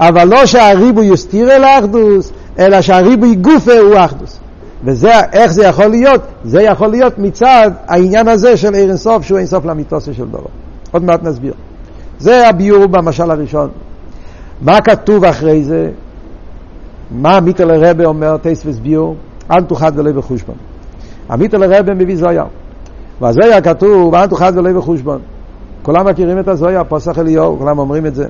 [0.00, 4.38] אבל לא שהריבוי יסתיר אל האחדות, אלא שהריבוי גופה הוא אחדות.
[4.84, 6.20] וזה, איך זה יכול להיות?
[6.44, 10.40] זה יכול להיות מצד העניין הזה של עיר אינסוף, שהוא אינסוף לאמיתוסי של דבר.
[10.90, 11.54] עוד מעט נסביר.
[12.18, 13.70] זה הביור במשל הראשון.
[14.60, 15.90] מה כתוב אחרי זה?
[17.10, 19.16] מה מיטל הרבה אומר, טייס וסביור?
[19.50, 20.54] אל תוחד ולא בחושבון.
[21.28, 22.44] המיטל הרבה מביא זויר.
[23.20, 25.20] והזויר כתוב, אל תוחד ולא בחושבון.
[25.82, 28.26] כולם מכירים את הזויר, פוסח אליהו, כולם אומרים את זה.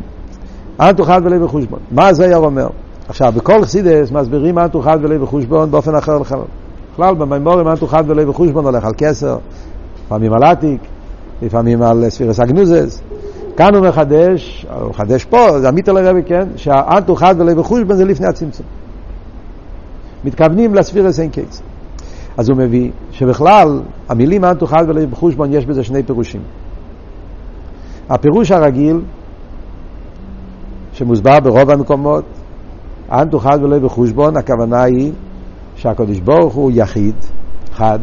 [0.81, 1.79] אל תוחד ולא בחושבון.
[1.91, 2.69] מה הזויר אומר?
[3.11, 6.55] עכשיו, בכל חסידס מסבירים מה תוכל ולא בחושבון באופן אחר לחלוטין.
[6.93, 9.39] בכלל, במימורים מה תוכל ולא בחושבון הולך על כסר,
[10.07, 10.81] לפעמים על עתיק,
[11.43, 13.03] לפעמים על ספירס אגנוזס.
[13.57, 17.97] כאן הוא מחדש, הוא מחדש פה, זה עמית על הרבי, כן, שהאן תוכל ולא בחושבון
[17.97, 18.67] זה לפני הצמצום.
[20.25, 21.63] מתכוונים לספירס אין קייס.
[22.37, 26.41] אז הוא מביא שבכלל, המילים אן תוכל ולא בחושבון יש בזה שני פירושים.
[28.09, 29.01] הפירוש הרגיל,
[30.93, 32.25] שמוסבר ברוב המקומות,
[33.13, 35.13] אנ תוכל ולא בחושבון, הכוונה היא
[35.77, 37.15] שהקדוש ברוך הוא יחיד,
[37.75, 37.99] חד,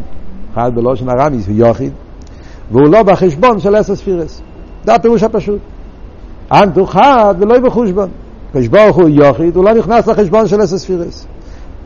[0.54, 1.92] חד בלושן הרמיס, הוא יחיד,
[2.70, 4.42] והוא לא בחשבון של עשר ספירס.
[4.84, 5.60] זה הפירוש הפשוט.
[6.52, 8.08] אנ תוכל ולא בחושבון.
[8.48, 11.26] הקדוש ברוך הוא יחיד, הוא לא נכנס לחשבון של עשר ספירס.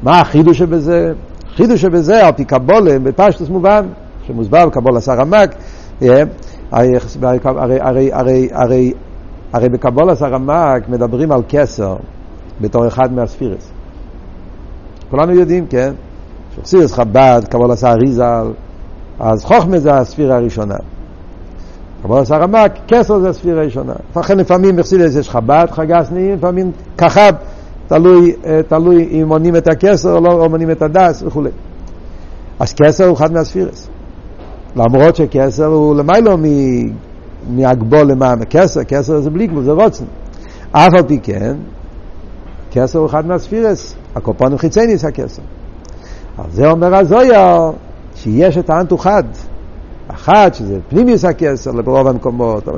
[0.03, 1.13] מה החידוש שבזה?
[1.55, 3.87] חידוש שבזה, על פי קבולה, בפשטוס מובן,
[4.27, 5.55] שמוסבר בקבולה סרמק,
[6.01, 6.19] הרי,
[6.73, 8.93] הרי, הרי, הרי,
[9.53, 11.97] הרי בקבולה סרמק מדברים על כסר,
[12.62, 13.70] בתור אחד מהספירס.
[15.11, 15.92] כולנו יודעים, כן?
[16.57, 18.46] שחסירס חב"ד, קבול עשה אריזל,
[19.20, 20.77] אז חוכמה זה הספירה הראשונה.
[22.03, 23.92] קבול עשה רמק, כסר זה הספירה הראשונה.
[24.16, 27.33] לכן לפעמים בחסידס יש חב"ד, חגסני, לפעמים כחב,
[27.87, 31.42] תלוי, אה, תלוי אם מונים את הכסר או לא מונים את הדס וכו'.
[32.61, 33.88] אז כסר הוא אחד מהספירס.
[34.77, 36.37] למרות שכסר הוא למיילו
[37.51, 40.05] מהגבול למען כסר, כסר זה בלי גבול, זה רוצן.
[40.72, 41.57] אף על פי כן,
[42.73, 45.43] כסר הוא אחד מהספירס, הקופונים חיצייניס הכסר.
[46.39, 47.71] על זה אומר הזויה,
[48.15, 49.25] שיש את האנטו חד.
[50.09, 52.69] החד, שזה פנימיוס הכסר ברוב המקומות,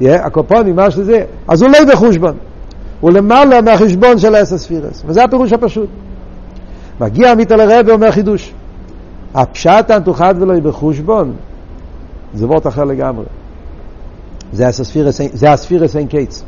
[0.00, 2.36] הקופונים, מה שזה, אז הוא לא בחושבון.
[3.00, 5.88] הוא למעלה מהחשבון של עשר ספירס, וזה הפירוש הפשוט.
[7.00, 8.54] מגיע עמית אל הרב ואומר חידוש.
[9.34, 11.32] הפשט אנתוחד ולא בחושבון,
[12.34, 13.24] זה וורט אחר לגמרי.
[14.52, 16.42] זה הספירס, זה הספירס אין קיץ.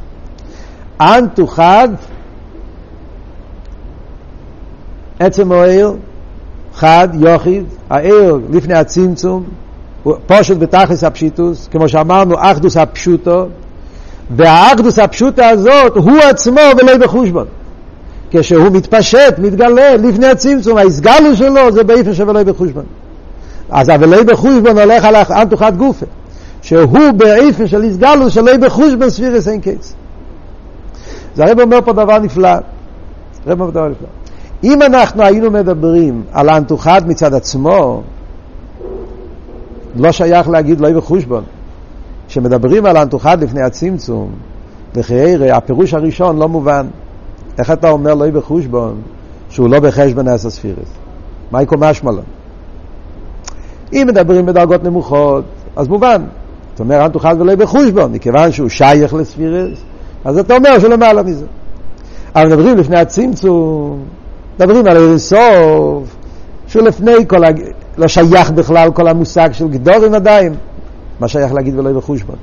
[1.00, 1.88] אנתוחד,
[5.20, 5.92] עצם העיר,
[6.74, 9.44] חד, יוחיד, העיר לפני הצמצום,
[10.26, 13.46] פושט בתכלס הפשיטוס, כמו שאמרנו, אחדוס הפשוטו,
[14.36, 17.46] והאחדוס הפשוטה הזאת הוא עצמו ולא בחושבון.
[18.30, 22.84] כשהוא מתפשט, מתגלה לפני הצמצום, ההסגלו שלו זה באיפן שבלוי בחושבון.
[23.70, 26.06] אז הוולוי בחושבון הולך על אנתוחת גופה,
[26.62, 29.94] שהוא באיפן של הסגלו שלוי בחושבון ספירס אין קץ.
[31.36, 32.48] זה הרב אומר פה דבר נפלא.
[33.46, 34.19] הרב אומר דבר נפלא.
[34.64, 38.02] אם אנחנו היינו מדברים על האנתוחת מצד עצמו,
[39.96, 41.44] לא שייך להגיד לא בחושבון.
[42.28, 44.30] כשמדברים על האנתוחת לפני הצמצום,
[44.96, 46.86] לחייר, הפירוש הראשון לא מובן.
[47.58, 49.00] איך אתה אומר לא בחושבון
[49.48, 50.88] שהוא לא בחשבון עשר ספירס?
[51.50, 52.22] מה יקום משמע לו?
[53.92, 55.44] אם מדברים בדרגות נמוכות,
[55.76, 56.22] אז מובן.
[56.72, 59.78] זאת אומרת, אנתוחת ולא בחושבון, מכיוון שהוא שייך לספירס,
[60.24, 61.46] אז אתה אומר שהוא למעלה מזה.
[62.34, 64.04] אבל מדברים לפני הצמצום,
[64.60, 66.16] מדברים על אינסוף,
[66.66, 67.48] שהוא לפני כל, ה...
[67.98, 70.54] לא שייך בכלל כל המושג של גדורים עדיין.
[71.20, 72.36] מה שייך להגיד ולא בחושבון?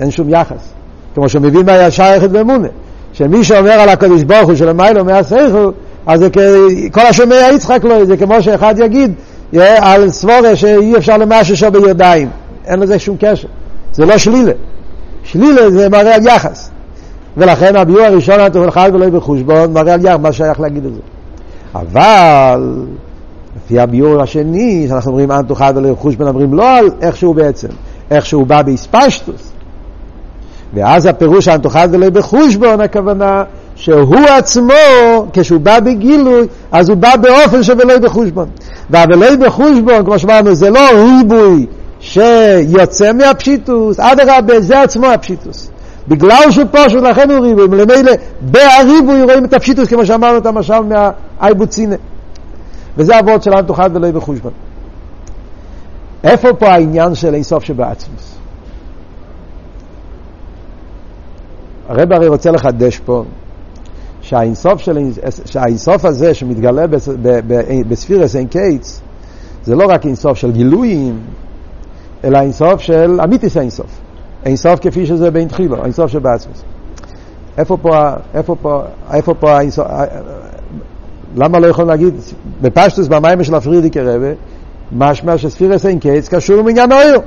[0.00, 0.72] אין שום יחס.
[1.14, 2.68] כמו שמבין מה שייכת באמונה.
[3.12, 5.70] שמי שאומר על הקדוש ברוך הוא שלמיילו מהסייכו,
[6.06, 6.28] אז זה
[6.92, 9.12] כל השומע יצחק לו, זה כמו שאחד יגיד
[9.78, 12.28] על סבורה שאי אפשר למשהו בידיים.
[12.66, 13.48] אין לזה שום קשר.
[13.92, 14.52] זה לא שלילה.
[15.24, 16.70] שלילה זה מראה על יחס.
[17.36, 21.00] ולכן הביאור הראשון התוכנית ולא בחושבון מראה על יחס, מה שייך להגיד את זה.
[21.74, 22.74] אבל
[23.56, 27.68] לפי הביאור השני, שאנחנו אומרים אנטו חד ולא חושבן, אומרים לא על איך שהוא בעצם,
[28.10, 29.52] איך שהוא בא באספשטוס.
[30.74, 33.44] ואז הפירוש אנטו חד ולא בחושבון, הכוונה
[33.76, 34.72] שהוא עצמו,
[35.32, 38.48] כשהוא בא בגילוי, אז הוא בא באופן שבלא בחושבון.
[38.90, 41.66] והבלא בחושבון, כמו שאמרנו, זה לא ריבוי
[42.00, 45.70] שיוצא מהפשיטוס, אדרבה, זה עצמו הפשיטוס.
[46.08, 50.80] בגלל שהוא פשוט, לכן הוא ריבוי, מלמילא בהריבוי רואים את הפשיטוס, כמו שאמרנו את המשל
[50.80, 51.96] מהאייבוצינה.
[52.96, 54.50] וזה הווארט של אנת הוא חד ולא בחושבן.
[56.24, 58.36] איפה פה העניין של אינסוף שבעצמות?
[61.88, 63.24] הרבי הרי רוצה לחדש פה
[64.20, 64.98] שהאינסוף, של,
[65.44, 66.86] שהאינסוף הזה שמתגלה
[67.88, 69.00] בספירות אין קץ
[69.64, 71.20] זה לא רק אינסוף של גילויים,
[72.24, 74.05] אלא אינסוף של אמיתית אינסוף.
[74.46, 76.62] אינסוף כפי שזה אין לו תחילה, אינסוף שבעצמות.
[77.58, 78.82] איפה פה, איפה פה,
[79.12, 79.86] איפה פה האינסוף,
[81.36, 82.14] למה לא יכולים להגיד,
[82.62, 84.32] בפשטוס במים של הפרידיקי רבה,
[84.92, 87.20] משמע שספירס אין קץ קשור עם עניין האיר,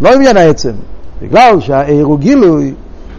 [0.00, 0.72] לא עניין העצם.
[1.22, 2.74] בגלל שהאיר הוא גילוי,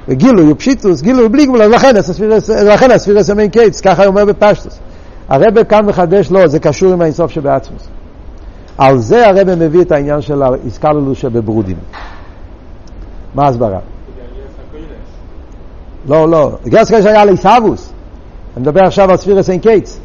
[0.08, 4.80] וגילוי הוא פשיטוס, גילוי בלי גבול, לכן הספירס אין קץ, ככה אומר בפשטוס.
[5.30, 7.88] הרבה כאן מחדש, לא, זה קשור עם האינסוף שבעצמוס.
[8.78, 11.78] על זה הרבה מביא את העניין של האיסקללוס שבברודים.
[13.36, 13.80] מה ההסברה?
[16.08, 17.94] לא, לא, איגרת הקודש היה לעיסאוווס.
[18.58, 20.00] אני מדבר עכשיו על ספירות אין קץ.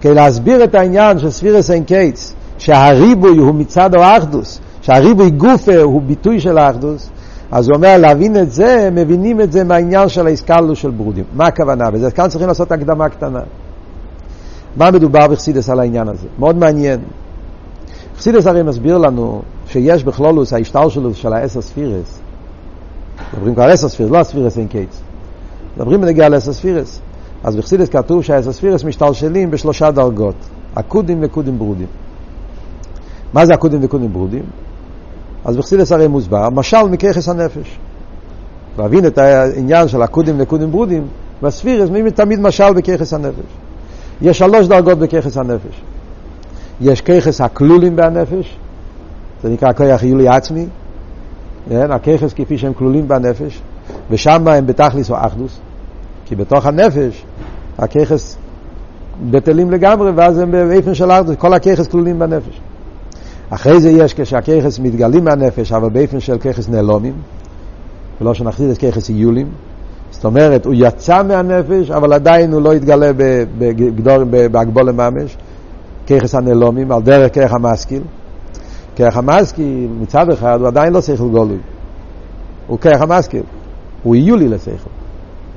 [0.00, 6.02] כדי להסביר את העניין של ספירות אין קץ, שהריבוי הוא מצד האחדות, שהריבוי גופה הוא
[6.02, 7.10] ביטוי של האחדות,
[7.50, 11.24] אז הוא אומר, להבין את זה, מבינים את זה מהעניין של ההתכללות של ברודים.
[11.34, 12.10] מה הכוונה בזה?
[12.10, 13.40] כאן צריכים לעשות הקדמה קטנה.
[14.76, 16.26] מה מדובר בחסידות על העניין הזה?
[16.38, 17.00] מאוד מעניין.
[18.18, 22.18] חסידות הרי מסביר לנו שיש בכללות ההשתלשלות של העשר ספירות.
[23.34, 25.00] מדברים כבר עשר ספירות, לא הספירות אין קץ.
[25.76, 27.00] מדברים בנגיע לעשר ספירות.
[27.44, 30.34] אז בחסידות כתוב שהעשר ספירות משתלשלים בשלושה דרגות,
[30.74, 31.86] עקודים נקודים ברודים.
[33.32, 34.42] מה זה עקודים נקודים ברודים?
[35.44, 37.78] אז בחסידות הרי מוסבר, משל מכוחות הנפש.
[38.78, 41.06] להבין את העניין של עקודים נקודים ברודים,
[41.42, 43.50] בחסידות מביא תמיד משל בכוחות הנפש.
[44.22, 45.82] יש שלוש דרגות בככס הנפש.
[46.80, 48.56] יש ככס הכלולים בהנפש,
[49.42, 50.66] זה נקרא כוח יולי עצמי?
[51.70, 53.62] הככס כפי שהם כלולים בנפש,
[54.10, 55.60] ושם הם בתכליס או אחדוס.
[56.26, 57.24] כי בתוך הנפש
[57.78, 58.36] הככס
[59.30, 62.60] בטלים לגמרי, ואז הם באיפן של ארדוס, כל הככס כלולים בנפש.
[63.50, 67.14] אחרי זה יש כשהככס מתגלים מהנפש, אבל באיפן של ככס נעלומים,
[68.20, 69.46] ולא שנחזיר את ככס איולים.
[70.10, 73.10] זאת אומרת, הוא יצא מהנפש, אבל עדיין הוא לא התגלה
[74.50, 75.36] בהגבול לממש,
[76.06, 78.02] ככס הנעלומים, על דרך כרך המשכיל.
[78.96, 81.58] כרך המשכיל, מצד אחד, הוא עדיין לא שכל גולוי.
[82.66, 83.42] הוא המשכיל,
[84.02, 84.90] הוא איולי לשכל.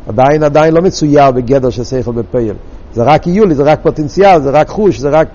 [0.08, 2.56] עדיין עדיין לא מצויר בגדר של שכל בפייל.
[2.94, 5.28] זה רק איולי, זה רק פוטנציאל, זה רק חוש, זה רק...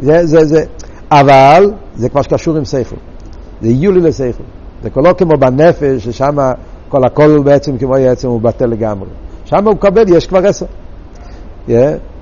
[0.00, 0.64] זה, זה, זה.
[1.10, 2.96] אבל זה כבר שקשור עם שכל.
[3.62, 4.42] זה איולי לשכל.
[4.82, 6.36] זה כבר לא כמו בנפש, ששם
[6.88, 9.08] כל הכל בעצם כמו עצם הוא בטל לגמרי.
[9.44, 10.66] שם הוא מקבל, יש כבר עשר.
[11.68, 11.72] Yeah,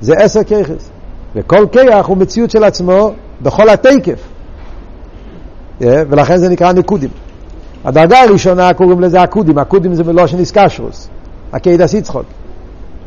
[0.01, 0.91] זה עשר כיחס.
[1.35, 4.21] וכל כיח הוא מציאות של עצמו בכל התקף.
[5.81, 7.11] Yeah, ולכן זה נקרא ניקודים.
[7.85, 11.09] הדרגה הראשונה קוראים לזה עקודים, עקודים זה מלושן איסקשרוס,
[11.53, 12.25] הקיידס יצחוק,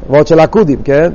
[0.09, 1.11] וורד של עקודים, כן?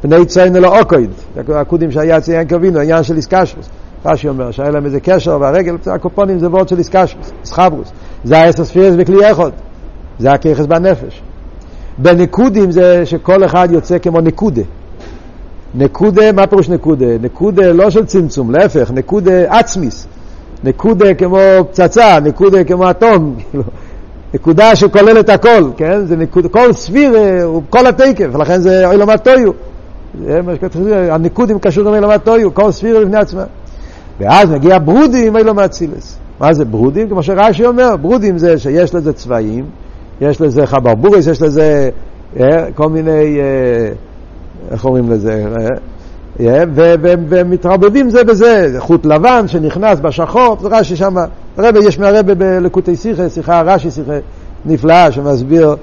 [0.00, 1.10] פני ציינו לא אוקויד,
[1.48, 3.68] עקודים שהיה אצל יין קווינו, העניין של איסקשרוס.
[4.04, 7.92] רש"י אומר שהיה להם איזה קשר והרגל, הקופונים זה וורד של איסקשרוס, איסחברוס.
[8.24, 9.50] זה האסר ספירס בכלי אחד,
[10.18, 11.22] זה הכיחס בנפש.
[11.98, 14.62] בנקודים זה שכל אחד יוצא כמו נקודה.
[15.74, 17.18] נקודה, מה פירוש נקודה?
[17.20, 20.06] נקודה לא של צמצום, להפך, נקודה עצמיס.
[20.64, 21.38] נקודה כמו
[21.70, 23.64] פצצה, נקודה כמו אטום, כאילו,
[24.34, 26.06] נקודה שכוללת הכל, כן?
[26.06, 29.50] זה נקודה, כל סביר הוא כל התקף, לכן זה אילמת טויו.
[30.26, 33.44] זה מה שכתוב, הניקודים קשורים אילמת טויו, כל סביר לפני עצמם.
[34.20, 36.18] ואז מגיע ברודים אילמת צילס.
[36.40, 37.08] מה זה ברודים?
[37.08, 39.64] כמו שרש"י אומר, ברודים זה שיש לזה צבעים,
[40.20, 41.90] יש לזה חברבורס, יש לזה
[42.40, 43.92] אה, כל מיני, אה,
[44.70, 45.44] איך אומרים לזה?
[45.60, 45.68] אה,
[47.28, 51.14] ומתרבבים זה בזה, חוט לבן שנכנס בשחור, זה רש"י שם,
[51.56, 54.12] הרבי, יש מהרבי בלקוטי שיחה, שיחה רש"י, שיחה
[54.64, 55.76] נפלאה שמסביר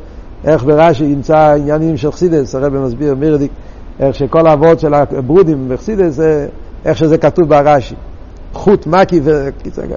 [0.45, 3.51] איך ברש"י ימצא עניינים של חסידס, הרבי מסביר מירדיק,
[3.99, 6.19] איך שכל האבות של הברודים בחסידס,
[6.85, 7.95] איך שזה כתוב ברש"י.
[8.53, 9.21] חוט מקי,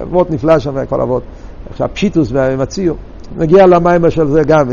[0.01, 1.23] אבות נפלא שם, כל אבות.
[1.69, 2.93] עכשיו פשיטוס ומציאו.
[3.37, 4.67] נגיע למים של זה גם,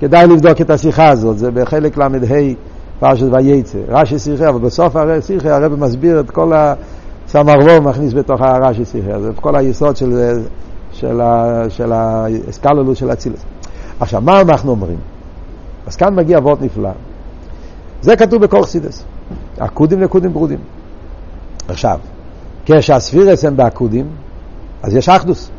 [0.00, 2.08] כדאי לבדוק את השיחה הזאת, זה בחלק ל"ה.
[3.02, 3.78] פרשת וייצא.
[3.88, 9.30] רש"י שיחה, אבל בסוף השיחה הרב מסביר את כל הסמרבו מכניס בתוך הרש"י שיחה, זה
[9.40, 10.38] כל היסוד של,
[10.92, 11.20] של,
[11.68, 13.40] של האסקלולוס של אצילוס.
[14.00, 14.98] עכשיו, מה אנחנו אומרים?
[15.86, 16.90] אז כאן מגיע וורט נפלא.
[18.02, 19.04] זה כתוב בכל חסידס.
[19.58, 20.58] עקודים נקודים ברודים.
[21.68, 21.98] עכשיו,
[22.66, 24.06] כשהספירס הם בעקודים,
[24.82, 25.50] אז יש אחדוס.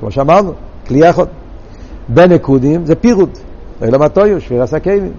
[0.00, 0.52] כמו שאמרנו,
[0.86, 1.26] כלי אחד.
[2.08, 3.30] בנקודים זה פירוד.
[3.82, 5.12] אלא מטויו, שפירס הקיימים.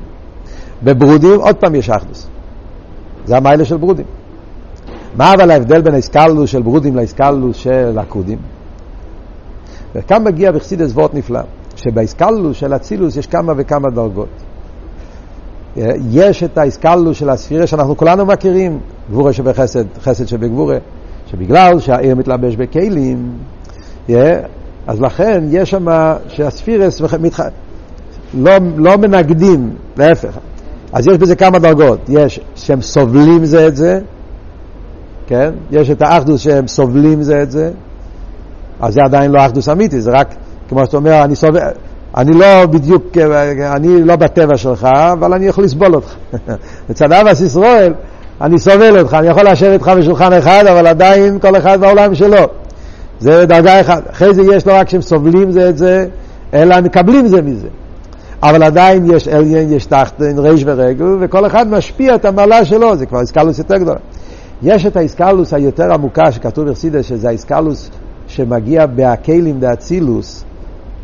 [0.83, 2.27] בברודים עוד פעם יש אחדוס.
[3.25, 4.05] זה המיילה של ברודים.
[5.15, 8.37] מה אבל ההבדל בין האסקלוס של ברודים לאסקלוס של עקודים?
[9.95, 11.41] וכאן מגיע בחסידס וורט נפלא,
[11.75, 14.29] שבאסקלוס של אצילוס יש כמה וכמה דרגות.
[16.11, 20.77] יש את האסקלוס של הספירה שאנחנו כולנו מכירים, גבורה שבחסד, חסד שבגבורה,
[21.27, 23.33] שבגלל שהעיר מתלבש בכלים,
[24.87, 25.85] אז לכן יש שם
[26.27, 27.39] שהספירס מתח...
[28.33, 30.37] לא, לא מנגדים, להפך,
[30.93, 31.99] אז יש בזה כמה דרגות.
[32.09, 33.99] יש שהם סובלים זה את זה,
[35.27, 35.51] כן?
[35.71, 37.71] יש את האחדוס שהם סובלים זה את זה,
[38.79, 40.35] אז זה עדיין לא אחדוס אמיתי, זה רק,
[40.69, 41.59] כמו שאתה אומר, אני סובל,
[42.17, 43.17] אני לא בדיוק,
[43.75, 46.13] אני לא בטבע שלך, אבל אני יכול לסבול אותך.
[46.89, 47.93] מצד אבס ישראל,
[48.41, 52.45] אני סובל אותך, אני יכול לשבת איתך בשולחן אחד, אבל עדיין כל אחד בעולם שלו.
[53.19, 54.03] זה דרגה אחת.
[54.11, 56.05] אחרי זה יש לא רק שהם סובלים זה את זה,
[56.53, 57.67] אלא מקבלים זה מזה.
[58.43, 63.05] אבל עדיין יש עליין, יש תחתן, ריש ורגל, וכל אחד משפיע את המעלה שלו, זה
[63.05, 63.95] כבר איסקלוס יותר גדול.
[64.63, 67.89] יש את האיסקלוס היותר עמוקה שכתוב בחסידס, שזה האיסקלוס
[68.27, 70.43] שמגיע בהקלים באצילוס,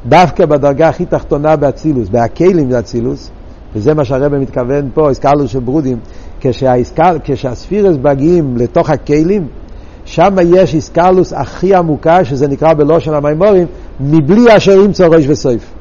[0.05, 3.29] דווקא בדרגה הכי תחתונה באצילוס, בהקלים באצילוס,
[3.75, 5.97] וזה מה שהרבא מתכוון פה, איסקלוס של ברודים,
[6.39, 9.47] כשהאיסקל, כשהספירס מגיעים לתוך הקלים,
[10.05, 13.65] שם יש איסקלוס הכי עמוקה, שזה נקרא בלושן המימורים,
[13.99, 15.76] מבלי אשר ימצא ראש וסויף.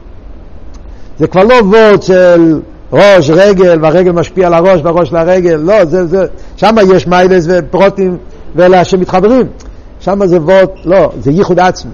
[1.18, 2.60] זה כבר לא וורד של
[2.92, 6.26] ראש, רגל, והרגל משפיע על הראש והראש לרגל, לא, זה, זה,
[6.56, 8.16] שם יש מיילס ופרוטים
[8.54, 9.46] ואלה שמתחברים.
[10.00, 11.92] שם זה וורד, לא, זה ייחוד עצמי.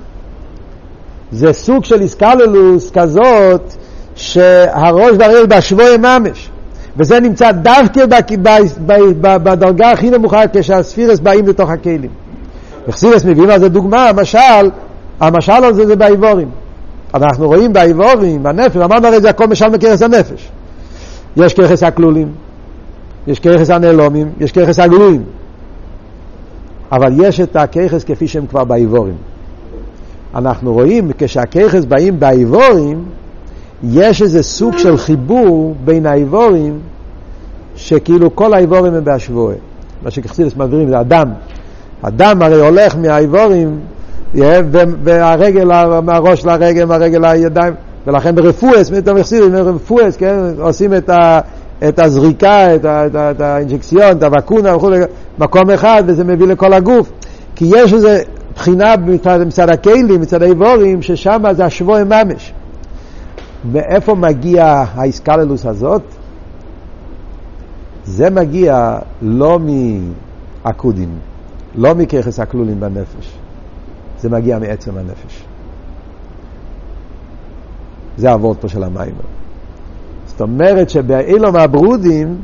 [1.33, 3.75] זה סוג של איסקללוס כזאת
[4.15, 6.51] שהראש והרגל בהשווי ממש.
[6.97, 8.07] וזה נמצא דווקא
[9.21, 12.11] בדרגה הכי נמוכה כשהספירס באים לתוך הכלים.
[12.89, 14.71] וחסירס מביאים על זה דוגמה, המשל,
[15.21, 16.49] המשל הזה זה באיבורים.
[17.15, 20.49] אנחנו רואים באיבורים, בנפש, אמרנו הרי זה הכל משל מכרס הנפש.
[21.37, 22.33] יש כרס הכלולים,
[23.27, 25.23] יש כרס הנעלומים, יש כרס הגלויים.
[26.93, 29.15] אבל יש את הכרס כפי שהם כבר באיבורים.
[30.35, 33.05] אנחנו רואים כשהכרס באים באיבורים,
[33.85, 36.79] יש איזה סוג של חיבור בין האיבורים,
[37.77, 39.57] שכאילו כל האיבורים הם בהשבועה.
[40.03, 41.29] מה שכחסידס מבהירים זה אדם.
[42.03, 43.81] אדם הרי הולך מהאיבורים
[44.35, 45.65] והרגל,
[46.01, 47.75] מהראש לרגל, מהרגל לידיים,
[48.07, 51.41] ולכן ברפואס, ברפואס, כן, עושים את, ה,
[51.89, 54.91] את הזריקה, את, ה, את, ה, את האינג'קציון, את הוואקונה וכו',
[55.39, 57.13] מקום אחד, וזה מביא לכל הגוף.
[57.57, 58.09] כי יש איזו
[58.55, 62.53] בחינה מצד, מצד הכלים, מצד האיבורים, ששם זה השבוע ממש.
[63.73, 66.03] מאיפה מגיע האיסקללוס הזאת?
[68.05, 69.59] זה מגיע לא
[70.65, 71.09] מעקודים,
[71.75, 73.42] לא מככס הכלולים בנפש.
[74.23, 75.45] זה מגיע מעצם הנפש.
[78.17, 79.15] זה הוורד פה של המים.
[80.27, 82.37] זאת אומרת שבאילום הברודים,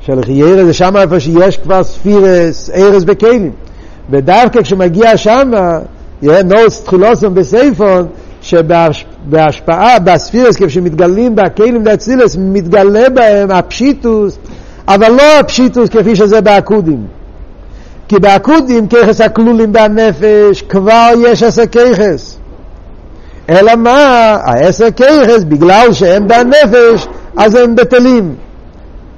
[0.00, 3.52] של חיירה זה שם איפה שיש כבר ספירס, ארז בכלים.
[4.10, 5.50] ודווקא כשמגיע שם,
[6.22, 8.06] נוס תחולוסום בסייפון,
[8.42, 14.38] שבהשפעה, בספירס, כשמתגלים בכלים והצילס, מתגלה בהם הפשיטוס,
[14.88, 17.06] אבל לא הפשיטוס כפי שזה באקודים.
[18.08, 22.38] כי באקודים, ככס הכלולים בנפש, כבר יש עשר ככס.
[23.48, 24.38] אלא מה?
[24.44, 28.34] העשר ככס, בגלל שהם בנפש, אז הם בטלים.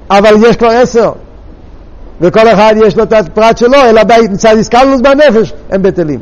[0.09, 1.11] אבל יש כבר עשר.
[2.21, 6.19] וכל אחד יש לו את הפרט שלו, אלא מצד איסקלוס בנפש, הם בטלים.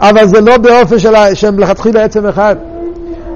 [0.00, 2.56] אבל זה לא באופן של, שהם לכתחילה עצם אחד.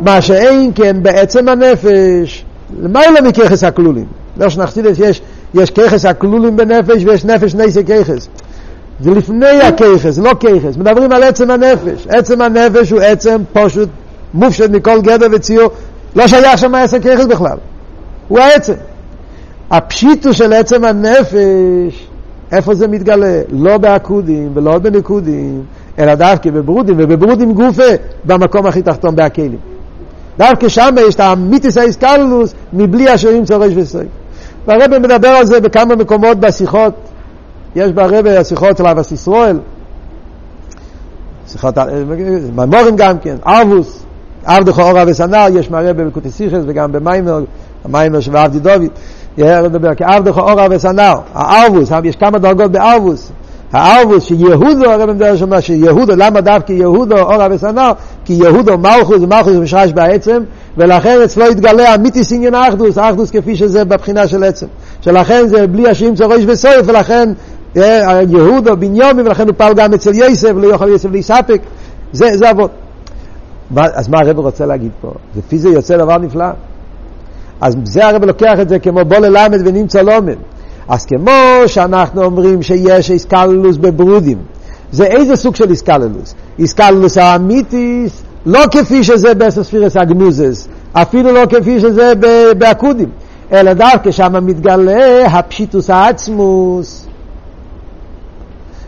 [0.01, 2.45] מה שאין כן בעצם הנפש,
[2.80, 4.07] למעלה מככס הכלולים.
[4.37, 5.20] לא שנחסידס יש,
[5.55, 8.28] יש ככס הכלולים בנפש ויש נפש נסי ככס.
[9.01, 10.77] זה לפני הככס, זה לא ככס.
[10.77, 12.07] מדברים על עצם הנפש.
[12.09, 13.89] עצם הנפש הוא עצם פשוט
[14.35, 15.71] מופשט מכל גדר וציור.
[16.17, 17.57] לא שייך שם עשר ככס בכלל.
[18.29, 18.75] הוא העצם.
[19.71, 22.09] הפשיטוס של עצם הנפש,
[22.53, 23.41] איפה זה מתגלה?
[23.51, 25.63] לא בעקודים ולא בנקודים,
[25.99, 27.83] אלא דווקא בברודים, ובברודים גופה
[28.25, 29.57] במקום הכי תחתון בהכלים.
[30.39, 33.73] דווקא שם יש את המיתיס האיסקלוס מבלי אשר ימצא ראש.
[34.67, 36.95] והרבא מדבר על זה בכמה מקומות בשיחות.
[37.77, 39.59] יש ברבא השיחות של אבס ישראל,
[41.49, 41.74] שיחות,
[42.55, 44.03] ממורים גם כן, ארבוס,
[44.45, 47.45] עבדך אורה וסנר, יש מהרבא בקוטיסיכס וגם במיימר,
[47.85, 48.91] המיימר של עבדי דוד.
[49.39, 53.33] מדבר כעבדך אורה וסנר, הארבוס, יש כמה דרגות בארבוס.
[53.72, 57.93] הארבוס שיהודו, הרב מדבר שם שיהודו, למה דווקא יהודו אורה וסנר?
[58.24, 60.43] כי יהודו מלכוס ומלכוס משרש בעצם,
[60.77, 64.66] ולכן אצלו יתגלה אמיתיס עניין האחדוס, האחדוס כפי שזה בבחינה של עצם.
[65.01, 67.33] שלכן זה בלי השם צורש וסויף, ולכן
[68.29, 71.61] יהודו בניומי, ולכן הוא פעל גם אצל יסף, לא יוכל יסף להיספק.
[72.12, 72.51] זה, זה.
[73.74, 75.12] אז מה הרב רוצה להגיד פה?
[75.37, 76.47] לפי זה יוצא דבר נפלא.
[77.61, 80.37] אז זה הרב לוקח את זה כמו בוא ללמד ונמצא לומד.
[80.89, 81.33] אז כמו
[81.66, 84.39] שאנחנו אומרים שיש התכללות בברודים,
[84.93, 86.35] זה איזה סוג של התכללות?
[86.59, 92.12] התכללות האמיתית, לא כפי שזה בספירות הגנוזות, אפילו לא כפי שזה
[92.59, 93.09] בעקודים,
[93.53, 97.07] אלא דווקא שם מתגלה פשיטות העצמות.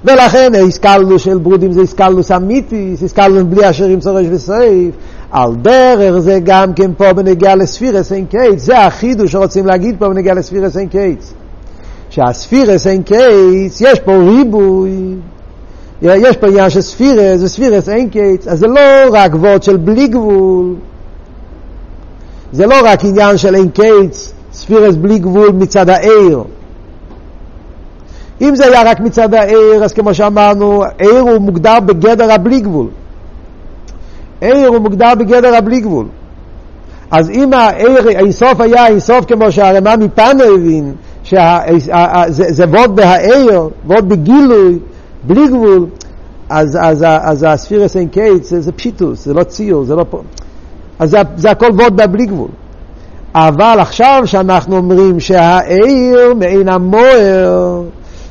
[0.04, 4.94] ולכן התכללות של ברודים זה התכללות אמיתית, התכללות בלי אשר עם צורש וסעיף.
[5.30, 10.08] על דרך זה גם כן פה בנגיעה לספירות אין קץ, זה החידוש שרוצים להגיד פה
[10.08, 11.32] בנגיעה לספירות אין קץ.
[12.10, 15.14] שהספירס אין קייץ, יש פה ריבוי,
[16.02, 18.80] יש פה עניין של ספירס, וספירס אין קייץ, אז זה לא
[19.12, 20.74] רק וורד של בלי גבול,
[22.52, 26.42] זה לא רק עניין של אין קייץ, ספירס בלי גבול מצד העיר.
[28.40, 32.86] אם זה היה רק מצד העיר, אז כמו שאמרנו, עיר הוא מוגדר בגדר הבלי גבול.
[34.40, 36.06] עיר הוא מוגדר בגדר הבלי גבול.
[37.10, 44.78] אז אם העיר, האינסוף היה האינסוף כמו שהרמ"א מפנו הבין, שזה וורד בהעיר, וורד בגילוי,
[45.24, 45.86] בלי גבול,
[46.48, 50.22] אז, אז, אז הספירס אין קייטס זה, זה פשיטוס, זה לא ציור, זה לא פה.
[50.98, 52.48] אז זה, זה הכל וורד בלי גבול.
[53.34, 57.82] אבל עכשיו שאנחנו אומרים שהעיר מעין המוער,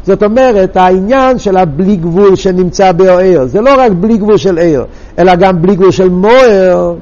[0.08, 4.86] זאת אומרת, העניין של הבלי גבול שנמצא בעיר, זה לא רק בלי גבול של עיר,
[5.20, 6.94] אלא גם בלי גבול של מוער,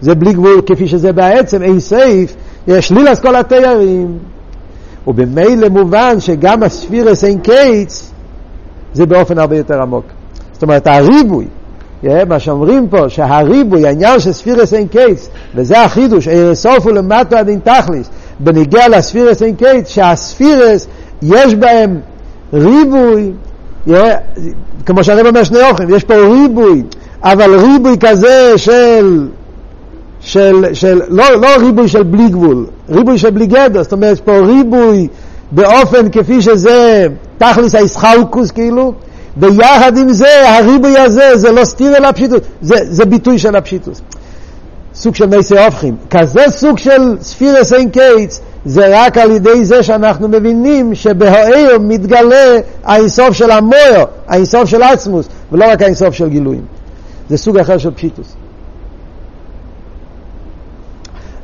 [0.00, 2.34] זה בלי גבול כפי שזה בעצם, אין סייף,
[2.66, 4.18] יש לילס כל התיירים.
[5.06, 8.10] ובמילא מובן שגם הספירס אין קייץ
[8.94, 10.04] זה באופן הרבה יותר עמוק.
[10.52, 11.46] זאת אומרת, הריבוי,
[12.28, 17.60] מה שאומרים פה, שהריבוי, העניין של ספירס אין קייץ, וזה החידוש, סוף ולמטו עד אין
[17.64, 20.86] תכליס, בניגיע לספירס אין קייץ, שהספירס
[21.22, 22.00] יש בהם
[22.52, 23.32] ריבוי,
[24.86, 26.82] כמו שהרב אומר שני אוכל, יש פה ריבוי,
[27.22, 29.28] אבל ריבוי כזה של
[30.20, 34.20] של, של לא, לא ריבוי של בלי גבול, ריבוי של בלי גדר, זאת אומרת, יש
[34.20, 35.08] פה ריבוי
[35.50, 37.06] באופן כפי שזה
[37.38, 38.94] תכלס הישחלקוס כאילו,
[39.36, 44.02] ויחד עם זה, הריבוי הזה, זה לא סתיר אל הפשיטוס, זה, זה ביטוי של הפשיטוס.
[44.94, 45.96] סוג של מייסי הופכים.
[46.10, 52.60] כזה סוג של ספירס אין קייטס, זה רק על ידי זה שאנחנו מבינים שבהאיר מתגלה
[52.84, 56.64] האינסוף של המויר, האינסוף של עצמוס, ולא רק האינסוף של גילויים.
[57.28, 58.34] זה סוג אחר של פשיטוס.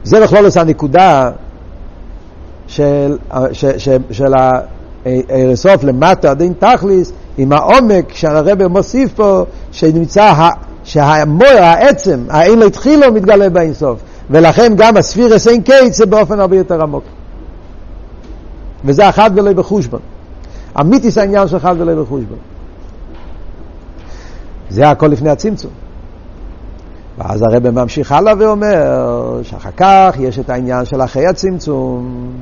[0.04, 1.30] זה בכלול עושה הנקודה
[2.66, 3.16] של,
[3.52, 4.32] של, של, של
[5.04, 10.32] הארסוף למטה עד אין תכליס, עם העומק שהרבא מוסיף פה, שנמצא
[10.88, 14.00] שהמויר, העצם, האין התחילו מתגלה באינסוף.
[14.30, 17.04] ולכן גם הספירס אין קייט זה באופן הרבה יותר עמוק.
[18.84, 20.00] וזה אחד ולא בחושבון.
[20.80, 22.38] אמיתיס העניין של אחד ולא בחושבון.
[24.70, 25.70] זה הכל לפני הצמצום.
[27.18, 32.32] ואז הרב ממשיך הלאה ואומר שאחר כך יש את העניין של אחרי הצמצום.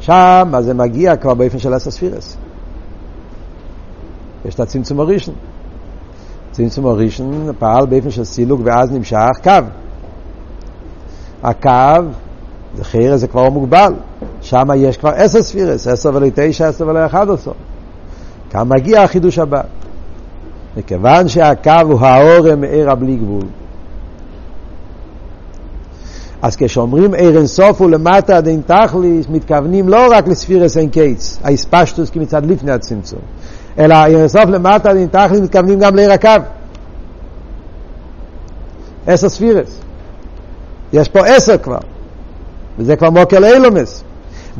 [0.00, 2.36] שם זה מגיע כבר באופן של אסספירס.
[4.44, 5.34] יש את הצמצום הראשון.
[6.52, 9.50] צמצום הראשון פעל באופן של סילוק ואז נמשך קו.
[11.42, 12.04] הקו,
[12.76, 13.92] זה חיר, זה כבר מוגבל.
[14.40, 17.52] שם יש כבר עשר ספירס, עשר ולא תשע, עשר ולא אחד עשר.
[18.50, 19.60] כאן מגיע החידוש הבא.
[20.76, 23.44] מכיוון שהקו הוא האורם מעיר הבלי גבול.
[26.42, 32.10] אז כשאומרים עיר אינסוף ולמטה עד אין תכליס, מתכוונים לא רק לספירס אין קייץ, האספשטוס
[32.10, 33.20] כמצד לפני הצמצום,
[33.78, 36.28] אלא אינסוף למטה תכליס מתכוונים גם לעיר הקו.
[39.06, 39.78] עשר ספירס.
[40.92, 41.78] יש פה עשר כבר,
[42.78, 44.04] וזה כבר מוקר אילומס.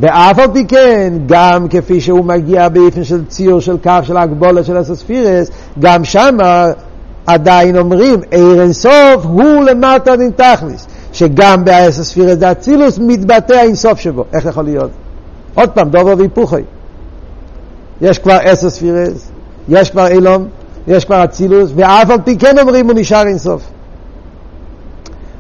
[0.01, 4.65] ואף על פי כן, גם כפי שהוא מגיע באופן של ציור של קו של הגבולת
[4.65, 6.73] של עשר ספירס, גם שמה
[7.27, 10.87] עדיין אומרים, עיר אינסוף הוא למטה דין תכליס.
[11.13, 14.25] שגם בעשר ספירס דה אצילוס מתבטא האינסוף שבו.
[14.33, 14.91] איך יכול להיות?
[15.55, 16.57] עוד פעם, דובר והיפוכי.
[18.03, 19.31] יש כבר עשר ספירס,
[19.69, 20.47] יש כבר אילום,
[20.87, 23.71] יש כבר אצילוס, ואף על פי כן אומרים הוא נשאר אינסוף.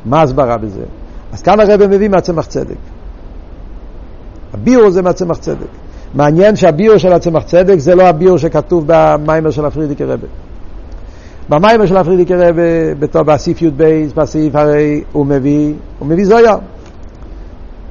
[0.04, 0.82] מה ההסברה בזה?
[1.32, 2.76] אז כאן הרב מביא מהצמח צדק.
[4.54, 5.66] הביור זה מהצמח צדק.
[6.14, 10.26] מעניין שהביור של הצמח צדק זה לא הביור שכתוב במיימר של הפרידיקי רבי.
[11.48, 16.56] במיימר של הפרידיקי רבי, בתור בסעיף י"ב, בסעיף הרי הוא מביא, הוא מביא זויה,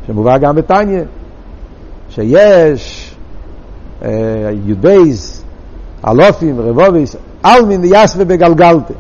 [0.07, 1.01] שמובא גם בתניא,
[2.09, 3.10] שיש
[4.03, 4.87] אה, י"ב,
[6.07, 8.93] אלופים, רבוביס, אלמין יסווה בגלגלתה.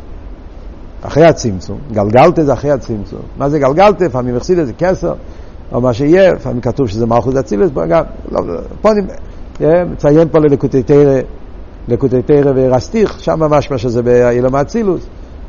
[1.01, 3.19] אחרי הצמצום, גלגלתה זה אחרי הצמצום.
[3.37, 4.05] מה זה גלגלתה?
[4.05, 5.13] לפעמים החסיד זה כסר,
[5.71, 8.41] או מה שיהיה, לפעמים כתוב שזה מלכות אצילס, גם, לא,
[8.81, 9.01] פה אני
[9.91, 11.19] מציין פה ללקוטי תרא,
[11.87, 15.01] לקוטי תרא ורסטיך, שם ממש מה שזה באילום האצילוס.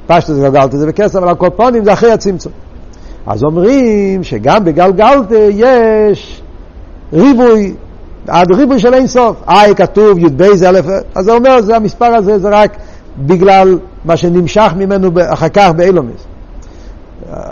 [0.06, 2.52] פשטו זה גלגלתה זה בכסר, אבל הקופונים זה אחרי הצמצום.
[3.26, 6.42] אז אומרים שגם בגלגלתה יש
[7.12, 7.74] ריבוי,
[8.28, 9.36] עד ריבוי של אין סוף.
[9.48, 12.76] אה, כתוב י"ב זה אלף, אז זה אומר, זה המספר הזה זה רק
[13.18, 16.24] בגלל מה שנמשך ממנו אחר כך באילומס.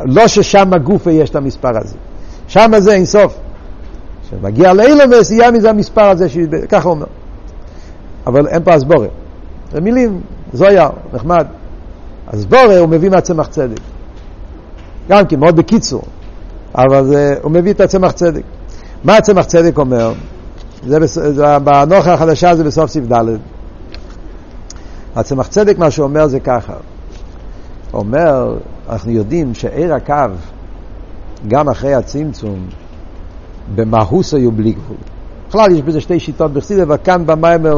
[0.05, 1.95] לא ששם הגופה יש את המספר הזה.
[2.49, 3.39] שם זה אין סוף.
[4.29, 6.39] כשמגיע לאילומס יהיה מזה המספר הזה, ש...
[6.68, 7.07] ככה הוא אומר.
[8.27, 9.07] אבל אין פה הסבורה.
[9.73, 10.21] זה מילים,
[10.53, 11.47] זויה, נחמד.
[12.29, 13.81] הסבורה הוא מביא מהצמח צדק.
[15.09, 16.03] גם כן, מאוד בקיצור.
[16.75, 18.43] אבל זה, הוא מביא את הצמח צדק.
[19.05, 20.12] מה הצמח צדק אומר?
[20.87, 23.24] זה, זה בנוחה החדשה זה בסוף סעיף ד'.
[25.16, 26.74] הצמח צדק מה שהוא אומר זה ככה,
[27.93, 28.59] אומר,
[28.89, 30.14] אנחנו יודעים שעיר הקו,
[31.49, 32.66] גם אחרי הצמצום,
[33.74, 34.97] במהוס היו בלי גבול.
[35.49, 37.72] בכלל יש בזה שתי שיטות בחסידה, אבל כאן במיימר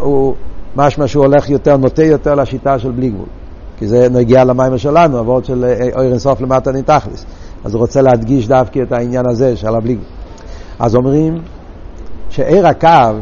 [0.00, 0.34] הוא
[0.76, 3.26] משמע שהוא הולך יותר, נוטה יותר לשיטה של בלי גבול.
[3.78, 7.24] כי זה נגיע למיימר שלנו, עבוד של אור אינסוף למטה ניתכלס.
[7.64, 10.06] אז הוא רוצה להדגיש דווקא את העניין הזה של הבלי גבול.
[10.78, 11.38] אז אומרים
[12.32, 13.14] שעיר הקו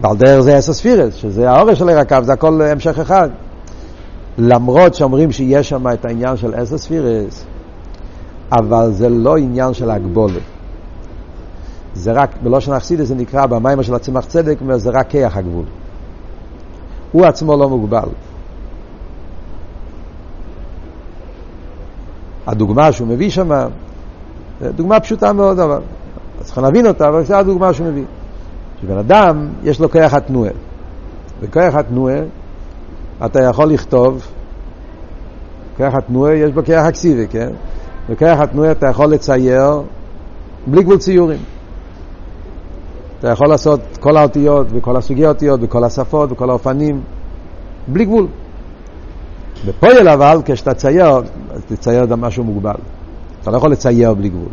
[0.00, 3.28] ועל דרך זה אסא ספירס, שזה האורש של הקו, זה הכל המשך אחד.
[4.38, 7.44] למרות שאומרים שיש שם את העניין של אסא ספירס,
[8.52, 10.42] אבל זה לא עניין של הגבולת.
[11.94, 15.64] זה רק, בלושן אכסידס זה נקרא במים של הצמח צדק, זה רק כיח הגבול.
[17.12, 18.08] הוא עצמו לא מוגבל.
[22.46, 23.68] הדוגמה שהוא מביא שם,
[24.62, 25.80] דוגמה פשוטה מאוד, אבל
[26.44, 28.04] צריכים להבין אותה, אבל זו הדוגמה שהוא מביא.
[28.82, 30.50] שבן אדם יש לו כוח התנועה.
[31.42, 32.18] בכוח התנועה
[33.24, 34.26] אתה יכול לכתוב,
[35.76, 37.48] כוח התנועה יש בו כוח הכסיבי, כן?
[38.10, 39.82] בכוח התנועה אתה יכול לצייר
[40.66, 41.38] בלי גבול ציורים.
[43.18, 47.00] אתה יכול לעשות כל האותיות וכל הסוגי האותיות וכל השפות וכל האופנים
[47.88, 48.26] בלי גבול.
[49.66, 51.16] בפועל אבל כשאתה צייר,
[51.50, 52.74] אז תצייר גם משהו מוגבל.
[53.42, 54.48] אתה לא יכול לצייר בלי גבול.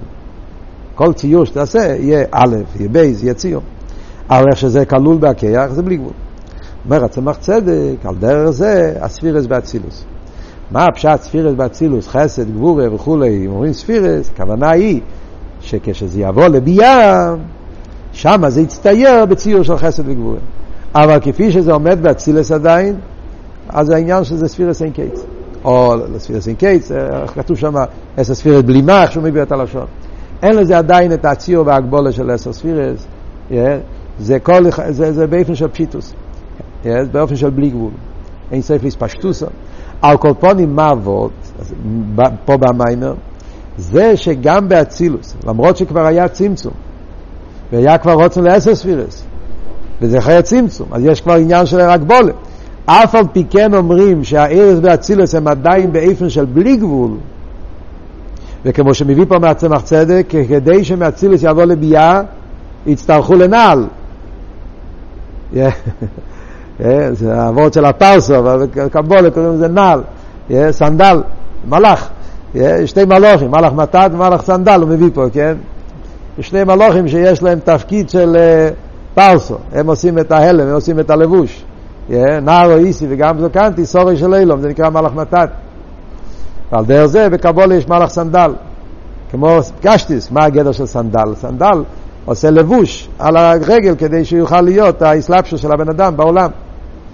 [0.96, 3.62] כל ציור שתעשה יהיה א', יהיה ב', יהיה ציור.
[4.30, 6.14] אבל איך שזה כלול בהכוח זה בלי גבול.
[6.86, 10.06] אומר הצמח צדק, על דרך זה הספירות באצילות.
[10.72, 15.02] מה הפשט ספירות באצילות, חסד, גבורה וכולי, אם אומרים ספירות, הכוונה היא
[15.62, 17.34] שכשזה יבוא לביאה,
[18.12, 20.40] שם זה יצטייר בציור של חסד וגבורה.
[20.96, 22.96] אבל כפי שזה עומד באצילס עדיין,
[23.70, 25.26] אז העניין שזה ספירס אין קיץ.
[25.64, 26.92] או ספירס אין קיץ,
[27.36, 27.74] כתוב שם
[28.18, 29.86] עשר ספירס בלימה, איך שהוא מביא את הלשון.
[30.46, 33.08] אין לזה עדיין את הציור וההגבולה של עשר ספירס.
[34.20, 36.14] זה, כל, זה, זה באופן של פשיטוס,
[37.12, 37.92] באופן של בלי גבול.
[38.52, 39.46] אין סוף להספשטוסו.
[40.02, 41.32] על כל פונים מה עבוד,
[42.46, 43.14] פה במיימר,
[43.78, 46.74] זה שגם באצילוס, למרות שכבר היה צמצום,
[47.72, 49.26] והיה כבר רוצן לעשר ספירס,
[50.02, 52.36] וזה אחרי הצמצום, אז יש כבר עניין של הגבולת.
[52.86, 57.12] אף על פי כן אומרים שהארז והצילוס הם עדיין באיפן של בלי גבול,
[58.66, 62.22] וכמו שמביא פה מהצמח צדק, כדי שמאצילוס יבוא לביאה,
[62.86, 63.86] יצטרכו לנעל.
[67.12, 70.02] זה העבוד של הפרסו, אבל קבולה קוראים לזה נעל,
[70.72, 71.22] סנדל,
[71.70, 72.10] מלאך,
[72.86, 75.54] שתי מלוכים, מלאך מתת ומלאך סנדל הוא מביא פה, כן?
[76.40, 78.70] שני מלוכים שיש להם תפקיד של אה,
[79.14, 81.66] פרסו, הם עושים את ההלם, הם עושים את הלבוש.
[82.42, 85.50] נער או איסי וגם זוקנתי, סורי של אילום, זה נקרא מלאך מתת.
[86.72, 88.52] ועל דרך זה בקבולה יש מלאך סנדל.
[89.32, 91.36] כמו קשטיס, מה הגדר של סנדל?
[91.36, 91.84] סנדל
[92.26, 96.50] עושה לבוש על הרגל כדי שהוא יוכל להיות האסלאפשו של הבן אדם בעולם.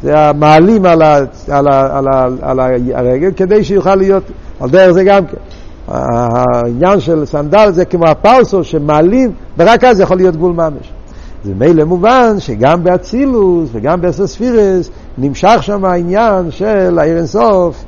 [0.04, 1.18] זה המעלים על, ה,
[1.52, 2.60] על, ה, על, ה, על
[2.93, 4.24] הרגל כדי שיוכל להיות,
[4.60, 5.38] על דרך זה גם כן.
[5.88, 10.91] העניין של סנדל זה כמו הפרסו שמעלים, ורק אז יכול להיות גבול ממש.
[11.43, 17.84] זה מילא מובן שגם באצילוס וגם באסספירס נמשך שם העניין של העיר אינסוף.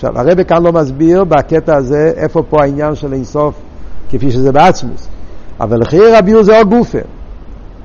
[0.00, 3.54] עכשיו, הרב כאן לא מסביר בקטע הזה איפה פה העניין של אינסוף
[4.10, 5.08] כפי שזה בעצמוס.
[5.60, 6.98] אבל חייר הביור זה עוד גופה.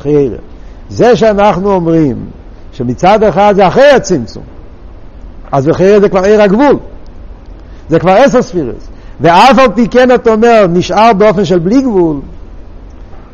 [0.01, 0.37] חייר.
[0.89, 2.25] זה שאנחנו אומרים
[2.71, 4.43] שמצד אחד זה אחרי הצמצום,
[5.51, 6.77] אז בחייר זה כבר עיר הגבול.
[7.89, 8.87] זה כבר עשר ספירס.
[9.21, 12.17] ואף על פי כן אתה אומר, נשאר באופן של בלי גבול,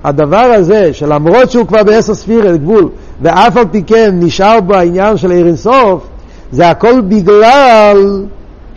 [0.04, 2.90] הדבר הזה, שלמרות שהוא כבר בעשר ספירס גבול,
[3.22, 6.08] ואף על פי כן נשאר בו העניין של עיר אינסוף,
[6.52, 8.26] זה הכל בגלל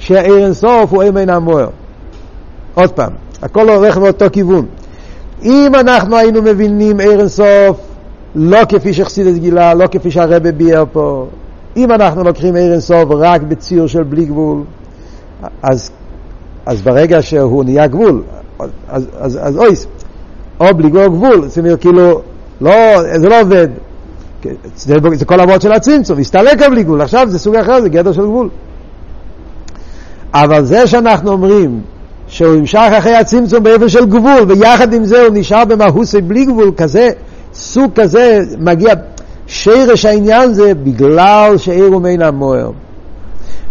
[0.05, 1.69] שהעיר אינסוף הוא אמן המוער.
[2.75, 4.67] עוד פעם, הכל הולך באותו כיוון.
[5.43, 7.81] אם אנחנו היינו מבינים עיר אינסוף
[8.35, 11.27] לא כפי שחסידס גילה, לא כפי שהרבא ביאר פה,
[11.77, 14.63] אם אנחנו לוקחים עיר אינסוף רק בציור של בלי גבול,
[15.63, 15.91] אז,
[16.67, 18.23] אז ברגע שהוא נהיה גבול,
[18.59, 19.87] אז, אז, אז, אז אויס,
[20.61, 22.21] או בלי גבול, זאת אומרת, כאילו,
[22.61, 22.73] לא,
[23.17, 23.69] זה לא עובד.
[24.77, 28.13] זה, זה כל המות של הצמצום, הסתלק בלי גבול, עכשיו זה סוג אחר, זה גדר
[28.13, 28.49] של גבול.
[30.35, 31.81] אבל זה שאנחנו אומרים
[32.29, 36.71] שהוא ימשך אחרי הצמצום באופן של גבול, ויחד עם זה הוא נשאר במהוסי בלי גבול,
[36.77, 37.11] כזה,
[37.55, 38.95] סוג כזה, מגיע,
[39.47, 42.71] שרש העניין זה בגלל שעיר הוא מן המוער.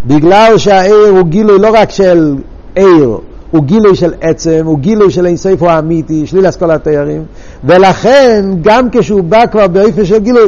[0.05, 2.35] בגלל שהעיר הוא גילוי לא רק של
[2.75, 3.17] עיר,
[3.51, 7.23] הוא גילוי של עצם, הוא גילוי של אינסוף הוא האמיתי, שליל אסכולת תיירים,
[7.63, 10.47] ולכן גם כשהוא בא כבר באופן של גילוי,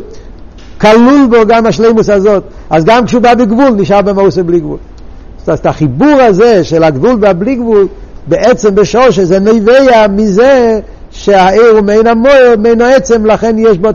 [0.82, 4.78] כלול בו גם השלימוס הזאת, אז גם כשהוא בא בגבול נשאר במאוסה בלי גבול.
[5.47, 7.87] אז את החיבור הזה של הגבול והבלי גבול,
[8.27, 10.79] בעצם בשור שזה נביע מזה
[11.11, 13.89] שהעיר הוא מעין המוער, מעין העצם, לכן יש בו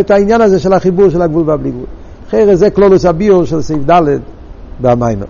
[0.00, 1.86] את העניין הזה של החיבור של הגבול והבלי גבול.
[2.28, 4.18] אחרי זה כלולוס הביור של סעיף ד'
[4.80, 5.26] במיימר.